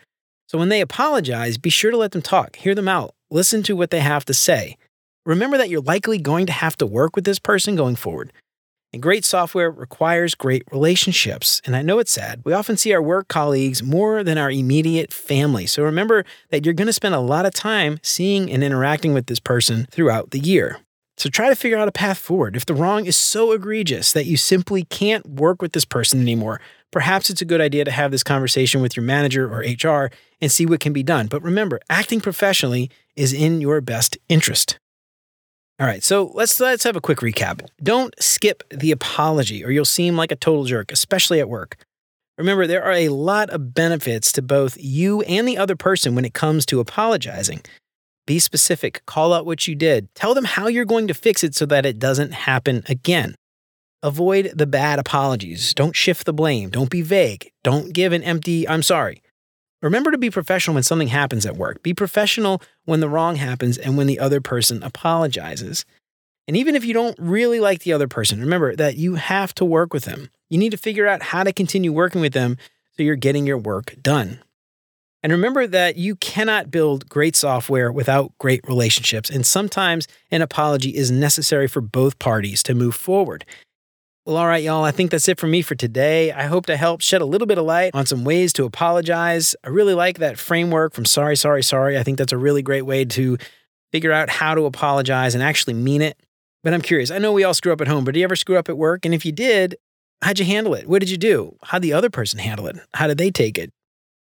So 0.48 0.58
when 0.58 0.70
they 0.70 0.80
apologize, 0.80 1.58
be 1.58 1.70
sure 1.70 1.92
to 1.92 1.98
let 1.98 2.12
them 2.12 2.22
talk, 2.22 2.56
hear 2.56 2.74
them 2.74 2.88
out, 2.88 3.14
listen 3.30 3.64
to 3.64 3.76
what 3.76 3.90
they 3.90 4.00
have 4.00 4.24
to 4.26 4.34
say. 4.34 4.78
Remember 5.26 5.58
that 5.58 5.70
you're 5.70 5.82
likely 5.82 6.20
going 6.20 6.46
to 6.46 6.54
have 6.54 6.78
to 6.78 6.86
work 6.86 7.16
with 7.16 7.26
this 7.26 7.40
person 7.40 7.76
going 7.76 7.98
forward. 7.98 8.32
And 8.98 9.04
great 9.04 9.26
software 9.26 9.70
requires 9.70 10.34
great 10.34 10.64
relationships. 10.72 11.62
And 11.66 11.76
I 11.76 11.84
know 11.84 12.00
it's 12.00 12.12
sad. 12.12 12.42
We 12.44 12.54
often 12.54 12.78
see 12.78 12.94
our 12.94 13.02
work 13.02 13.28
colleagues 13.28 13.84
more 13.84 14.24
than 14.24 14.40
our 14.40 14.50
immediate 14.50 15.14
family. 15.14 15.68
So 15.68 15.84
remember 15.84 16.26
that 16.50 16.66
you're 16.66 16.74
going 16.74 16.88
to 16.88 16.94
spend 16.94 17.14
a 17.14 17.20
lot 17.20 17.46
of 17.46 17.54
time 17.54 18.00
seeing 18.02 18.50
and 18.50 18.64
interacting 18.64 19.14
with 19.14 19.28
this 19.28 19.40
person 19.40 19.86
throughout 19.92 20.32
the 20.32 20.40
year. 20.40 20.80
So 21.16 21.30
try 21.30 21.48
to 21.50 21.56
figure 21.56 21.78
out 21.78 21.88
a 21.88 21.92
path 21.92 22.18
forward. 22.18 22.56
If 22.56 22.66
the 22.66 22.74
wrong 22.74 23.06
is 23.06 23.16
so 23.16 23.52
egregious 23.52 24.14
that 24.14 24.26
you 24.26 24.36
simply 24.36 24.84
can't 24.86 25.30
work 25.30 25.62
with 25.62 25.74
this 25.74 25.86
person 25.86 26.20
anymore, 26.20 26.60
perhaps 26.90 27.30
it's 27.30 27.44
a 27.44 27.46
good 27.46 27.62
idea 27.62 27.86
to 27.86 27.92
have 27.92 28.10
this 28.10 28.24
conversation 28.24 28.82
with 28.82 28.98
your 28.98 29.06
manager 29.06 29.48
or 29.48 29.60
HR 29.60 30.10
and 30.42 30.52
see 30.52 30.66
what 30.66 30.80
can 30.80 30.92
be 30.92 31.04
done. 31.04 31.28
But 31.28 31.44
remember, 31.44 31.80
acting 31.88 32.20
professionally 32.20 32.90
is 33.16 33.32
in 33.32 33.62
your 33.62 33.80
best 33.80 34.18
interest. 34.28 34.80
All 35.80 35.86
right, 35.86 36.04
so 36.04 36.32
let's 36.34 36.60
let's 36.60 36.84
have 36.86 36.96
a 36.96 37.02
quick 37.02 37.20
recap. 37.20 37.62
Don't 37.84 38.16
skip 38.20 38.64
the 38.72 38.92
apology 38.92 39.64
or 39.64 39.70
you'll 39.70 39.86
seem 39.86 40.18
like 40.18 40.32
a 40.32 40.36
total 40.36 40.66
jerk, 40.66 40.92
especially 40.92 41.40
at 41.40 41.50
work. 41.50 41.78
Remember, 42.40 42.66
there 42.66 42.84
are 42.84 42.94
a 42.94 43.10
lot 43.10 43.52
of 43.52 43.76
benefits 43.76 44.32
to 44.32 44.42
both 44.42 44.76
you 44.80 45.22
and 45.22 45.48
the 45.48 45.58
other 45.58 45.76
person 45.76 46.16
when 46.16 46.26
it 46.26 46.34
comes 46.34 46.66
to 46.68 46.80
apologizing. 46.80 47.62
Be 48.26 48.40
specific, 48.40 49.04
call 49.06 49.34
out 49.34 49.46
what 49.46 49.68
you 49.68 49.76
did, 49.76 50.14
tell 50.16 50.34
them 50.34 50.46
how 50.46 50.68
you're 50.68 50.84
going 50.84 51.08
to 51.08 51.14
fix 51.14 51.44
it 51.44 51.54
so 51.54 51.68
that 51.68 51.86
it 51.86 52.00
doesn't 52.00 52.34
happen 52.34 52.84
again. 52.90 53.36
Avoid 54.02 54.54
the 54.56 54.68
bad 54.68 54.98
apologies. 54.98 55.74
Don't 55.76 55.96
shift 55.96 56.26
the 56.26 56.34
blame. 56.34 56.70
Don't 56.70 56.90
be 56.90 57.02
vague. 57.02 57.52
Don't 57.64 57.94
give 57.94 58.14
an 58.14 58.24
empty, 58.24 58.68
I'm 58.68 58.84
sorry. 58.84 59.22
Remember 59.82 60.12
to 60.12 60.18
be 60.18 60.32
professional 60.32 60.74
when 60.74 60.84
something 60.84 61.10
happens 61.10 61.46
at 61.46 61.58
work. 61.58 61.84
Be 61.84 61.94
professional 61.94 62.62
when 62.86 63.00
the 63.00 63.10
wrong 63.10 63.36
happens 63.36 63.78
and 63.78 63.96
when 63.96 64.08
the 64.08 64.20
other 64.20 64.42
person 64.42 64.82
apologizes. 64.82 65.86
And 66.48 66.58
even 66.58 66.76
if 66.76 66.86
you 66.86 66.94
don't 66.94 67.18
really 67.20 67.60
like 67.60 67.82
the 67.82 67.94
other 67.94 68.08
person, 68.08 68.40
remember 68.40 68.76
that 68.76 68.98
you 68.98 69.16
have 69.16 69.54
to 69.56 69.66
work 69.66 69.94
with 69.94 70.06
them. 70.06 70.30
You 70.50 70.58
need 70.58 70.72
to 70.72 70.78
figure 70.78 71.08
out 71.08 71.22
how 71.22 71.44
to 71.44 71.54
continue 71.54 71.92
working 71.92 72.22
with 72.22 72.34
them 72.34 72.58
so 72.96 73.04
you're 73.04 73.16
getting 73.16 73.46
your 73.46 73.58
work 73.58 73.96
done. 74.02 74.40
And 75.24 75.32
remember 75.32 75.68
that 75.68 75.98
you 75.98 76.16
cannot 76.16 76.72
build 76.72 77.10
great 77.10 77.36
software 77.36 77.92
without 77.92 78.38
great 78.38 78.62
relationships. 78.68 79.30
And 79.30 79.46
sometimes 79.46 80.08
an 80.32 80.42
apology 80.42 80.96
is 80.96 81.12
necessary 81.12 81.68
for 81.68 81.82
both 81.82 82.18
parties 82.18 82.64
to 82.64 82.74
move 82.74 82.96
forward. 82.96 83.44
Well, 84.28 84.36
all 84.36 84.48
right, 84.48 84.62
y'all. 84.62 84.84
I 84.84 84.92
think 84.92 85.12
that's 85.12 85.30
it 85.30 85.40
for 85.40 85.48
me 85.48 85.62
for 85.62 85.76
today. 85.76 86.34
I 86.34 86.48
hope 86.48 86.66
to 86.66 86.76
help 86.76 87.00
shed 87.00 87.22
a 87.22 87.26
little 87.26 87.48
bit 87.48 87.58
of 87.58 87.64
light 87.64 87.92
on 87.94 88.06
some 88.06 88.26
ways 88.26 88.52
to 88.54 88.66
apologize. 88.66 89.56
I 89.64 89.70
really 89.70 89.94
like 89.94 90.18
that 90.18 90.38
framework 90.38 90.94
from 90.94 91.06
Sorry, 91.06 91.38
Sorry, 91.38 91.64
Sorry. 91.64 91.98
I 91.98 92.04
think 92.04 92.18
that's 92.18 92.34
a 92.34 92.38
really 92.38 92.62
great 92.62 92.82
way 92.82 93.06
to 93.06 93.38
figure 93.94 94.12
out 94.12 94.30
how 94.30 94.54
to 94.54 94.66
apologize 94.66 95.34
and 95.34 95.42
actually 95.42 95.76
mean 95.76 96.02
it. 96.02 96.20
But 96.62 96.74
I'm 96.74 96.82
curious. 96.82 97.10
I 97.10 97.20
know 97.20 97.32
we 97.32 97.46
all 97.46 97.54
screw 97.54 97.72
up 97.72 97.80
at 97.80 97.88
home, 97.88 98.04
but 98.04 98.16
do 98.16 98.20
you 98.20 98.26
ever 98.26 98.36
screw 98.36 98.58
up 98.58 98.68
at 98.68 98.78
work? 98.78 99.06
And 99.06 99.14
if 99.14 99.26
you 99.26 99.32
did, 99.32 99.78
how'd 100.22 100.40
you 100.40 100.46
handle 100.46 100.74
it? 100.74 100.90
What 100.90 101.00
did 101.00 101.10
you 101.10 101.16
do? 101.16 101.56
How'd 101.64 101.82
the 101.82 101.94
other 101.94 102.10
person 102.10 102.38
handle 102.38 102.68
it? 102.68 102.76
How 102.96 103.08
did 103.08 103.20
they 103.20 103.32
take 103.32 103.58
it? 103.58 103.72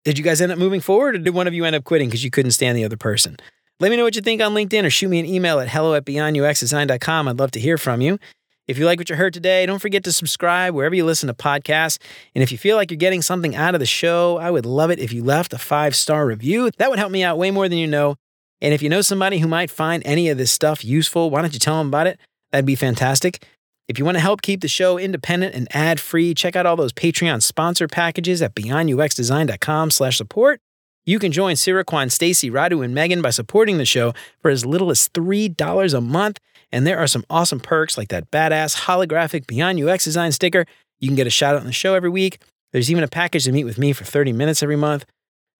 Did 0.05 0.17
you 0.17 0.23
guys 0.23 0.40
end 0.40 0.52
up 0.52 0.59
moving 0.59 0.81
forward 0.81 1.17
or 1.17 1.19
did 1.19 1.35
one 1.35 1.49
of 1.49 1.55
you 1.55 1.64
end 1.64 1.75
up 1.75 1.83
quitting 1.83 2.09
because 2.09 2.23
you 2.23 2.31
couldn't 2.31 2.52
stand 2.52 2.78
the 2.78 2.85
other 2.85 2.97
person? 2.97 3.37
Let 3.81 3.90
me 3.90 3.97
know 3.97 4.05
what 4.05 4.14
you 4.14 4.23
think 4.23 4.40
on 4.43 4.55
LinkedIn 4.55 4.85
or 4.85 4.90
shoot 4.90 5.09
me 5.09 5.19
an 5.19 5.26
email 5.26 5.59
at 5.59 5.69
hello 5.69 5.95
at 5.95 6.05
beyonduxdesign.com. 6.05 7.26
I'd 7.26 7.40
love 7.40 7.50
to 7.50 7.61
hear 7.61 7.76
from 7.78 8.00
you. 8.00 8.21
If 8.68 8.78
you 8.78 8.84
like 8.84 8.98
what 8.98 9.08
you 9.08 9.16
heard 9.16 9.32
today, 9.32 9.64
don't 9.64 9.78
forget 9.78 10.04
to 10.04 10.12
subscribe 10.12 10.75
wherever 10.75 10.94
you 10.94 11.06
listen 11.06 11.26
to 11.26 11.34
podcasts. 11.34 11.98
And 12.34 12.42
if 12.42 12.52
you 12.52 12.58
feel 12.58 12.76
like 12.76 12.90
you're 12.90 12.98
getting 12.98 13.22
something 13.22 13.56
out 13.56 13.75
of 13.75 13.80
the 13.80 13.86
show, 13.86 14.36
I 14.36 14.50
would 14.50 14.66
love 14.66 14.90
it 14.90 14.99
if 14.99 15.10
you 15.10 15.25
left 15.25 15.54
a 15.54 15.58
five 15.58 15.97
star 15.97 16.26
review. 16.26 16.71
That 16.76 16.90
would 16.90 16.99
help 16.99 17.10
me 17.10 17.25
out 17.25 17.38
way 17.38 17.50
more 17.50 17.69
than 17.69 17.78
you 17.78 17.86
know. 17.86 18.16
And 18.60 18.75
if 18.75 18.82
you 18.82 18.90
know 18.90 19.00
somebody 19.00 19.38
who 19.38 19.49
might 19.49 19.71
find 19.71 20.02
any 20.04 20.28
of 20.28 20.36
this 20.36 20.52
stuff 20.52 20.84
useful, 20.84 21.30
why 21.30 21.40
don't 21.40 21.54
you 21.54 21.58
tell 21.58 21.78
them 21.78 21.88
about 21.88 22.06
it? 22.06 22.21
That'd 22.52 22.66
be 22.66 22.75
fantastic. 22.75 23.43
If 23.88 23.99
you 23.99 24.04
want 24.04 24.16
to 24.16 24.21
help 24.21 24.43
keep 24.43 24.60
the 24.60 24.69
show 24.69 24.99
independent 24.99 25.54
and 25.54 25.66
ad 25.75 25.99
free, 25.99 26.34
check 26.34 26.54
out 26.54 26.66
all 26.66 26.76
those 26.76 26.93
Patreon 26.93 27.43
sponsor 27.43 27.88
packages 27.88 28.43
at 28.43 28.54
beyonduxdesign.com 28.54 29.90
slash 29.90 30.19
support. 30.19 30.60
You 31.06 31.19
can 31.19 31.32
join 31.32 31.54
Siraquan, 31.54 32.12
Stacy, 32.12 32.50
Radu, 32.50 32.84
and 32.84 32.95
Megan 32.95 33.23
by 33.23 33.30
supporting 33.30 33.78
the 33.78 33.86
show 33.86 34.12
for 34.43 34.50
as 34.50 34.66
little 34.66 34.90
as 34.90 35.08
$3 35.08 35.95
a 35.95 36.00
month. 36.02 36.38
And 36.73 36.87
there 36.87 36.99
are 36.99 37.07
some 37.07 37.25
awesome 37.31 37.61
perks 37.61 37.97
like 37.97 38.09
that 38.09 38.31
badass 38.31 38.83
holographic 38.83 39.47
Beyond 39.47 39.83
UX 39.83 40.04
Design 40.04 40.33
sticker. 40.33 40.67
You 41.00 41.09
can 41.09 41.17
get 41.17 41.26
a 41.26 41.31
shout 41.31 41.54
out 41.54 41.61
on 41.61 41.67
the 41.67 41.73
show 41.73 41.95
every 41.95 42.11
week. 42.11 42.41
There's 42.73 42.91
even 42.91 43.04
a 43.04 43.09
package 43.09 43.45
to 43.45 43.52
meet 43.52 43.65
with 43.65 43.78
me 43.78 43.93
for 43.93 44.04
30 44.04 44.33
minutes 44.33 44.63
every 44.63 44.76
month. 44.76 45.04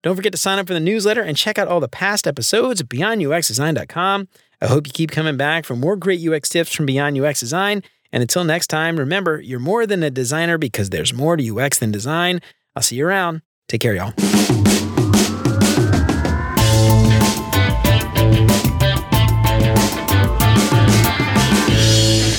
Don't 0.01 0.15
forget 0.15 0.31
to 0.31 0.37
sign 0.37 0.59
up 0.59 0.67
for 0.67 0.73
the 0.73 0.79
newsletter 0.79 1.21
and 1.21 1.35
check 1.35 1.57
out 1.57 1.67
all 1.67 1.79
the 1.79 1.89
past 1.89 2.27
episodes 2.27 2.79
at 2.79 2.87
beyonduxdesign.com. 2.87 4.27
I 4.61 4.67
hope 4.67 4.87
you 4.87 4.93
keep 4.93 5.11
coming 5.11 5.35
back 5.37 5.65
for 5.65 5.75
more 5.75 5.95
great 5.95 6.25
UX 6.25 6.49
tips 6.49 6.73
from 6.73 6.85
Beyond 6.85 7.19
UX 7.19 7.39
Design. 7.39 7.83
And 8.11 8.21
until 8.21 8.43
next 8.43 8.67
time, 8.67 8.97
remember, 8.97 9.39
you're 9.41 9.59
more 9.59 9.85
than 9.85 10.03
a 10.03 10.09
designer 10.09 10.57
because 10.57 10.89
there's 10.89 11.13
more 11.13 11.37
to 11.37 11.59
UX 11.59 11.79
than 11.79 11.91
design. 11.91 12.41
I'll 12.75 12.83
see 12.83 12.97
you 12.97 13.05
around. 13.05 13.41
Take 13.67 13.81
care, 13.81 13.93
y'all. 13.93 14.78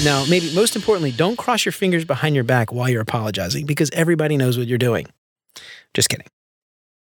Now, 0.03 0.25
maybe 0.31 0.55
most 0.55 0.77
importantly, 0.77 1.13
don't 1.13 1.37
cross 1.37 1.67
your 1.67 1.73
fingers 1.73 2.07
behind 2.07 2.35
your 2.35 2.45
back 2.45 2.73
while 2.73 2.89
you're 2.89 3.03
apologizing 3.03 3.67
because 3.67 3.91
everybody 3.93 4.39
knows 4.39 4.57
what 4.57 4.67
you're 4.67 4.79
doing. 4.79 5.07
Just 5.93 6.09
kidding. 6.09 6.27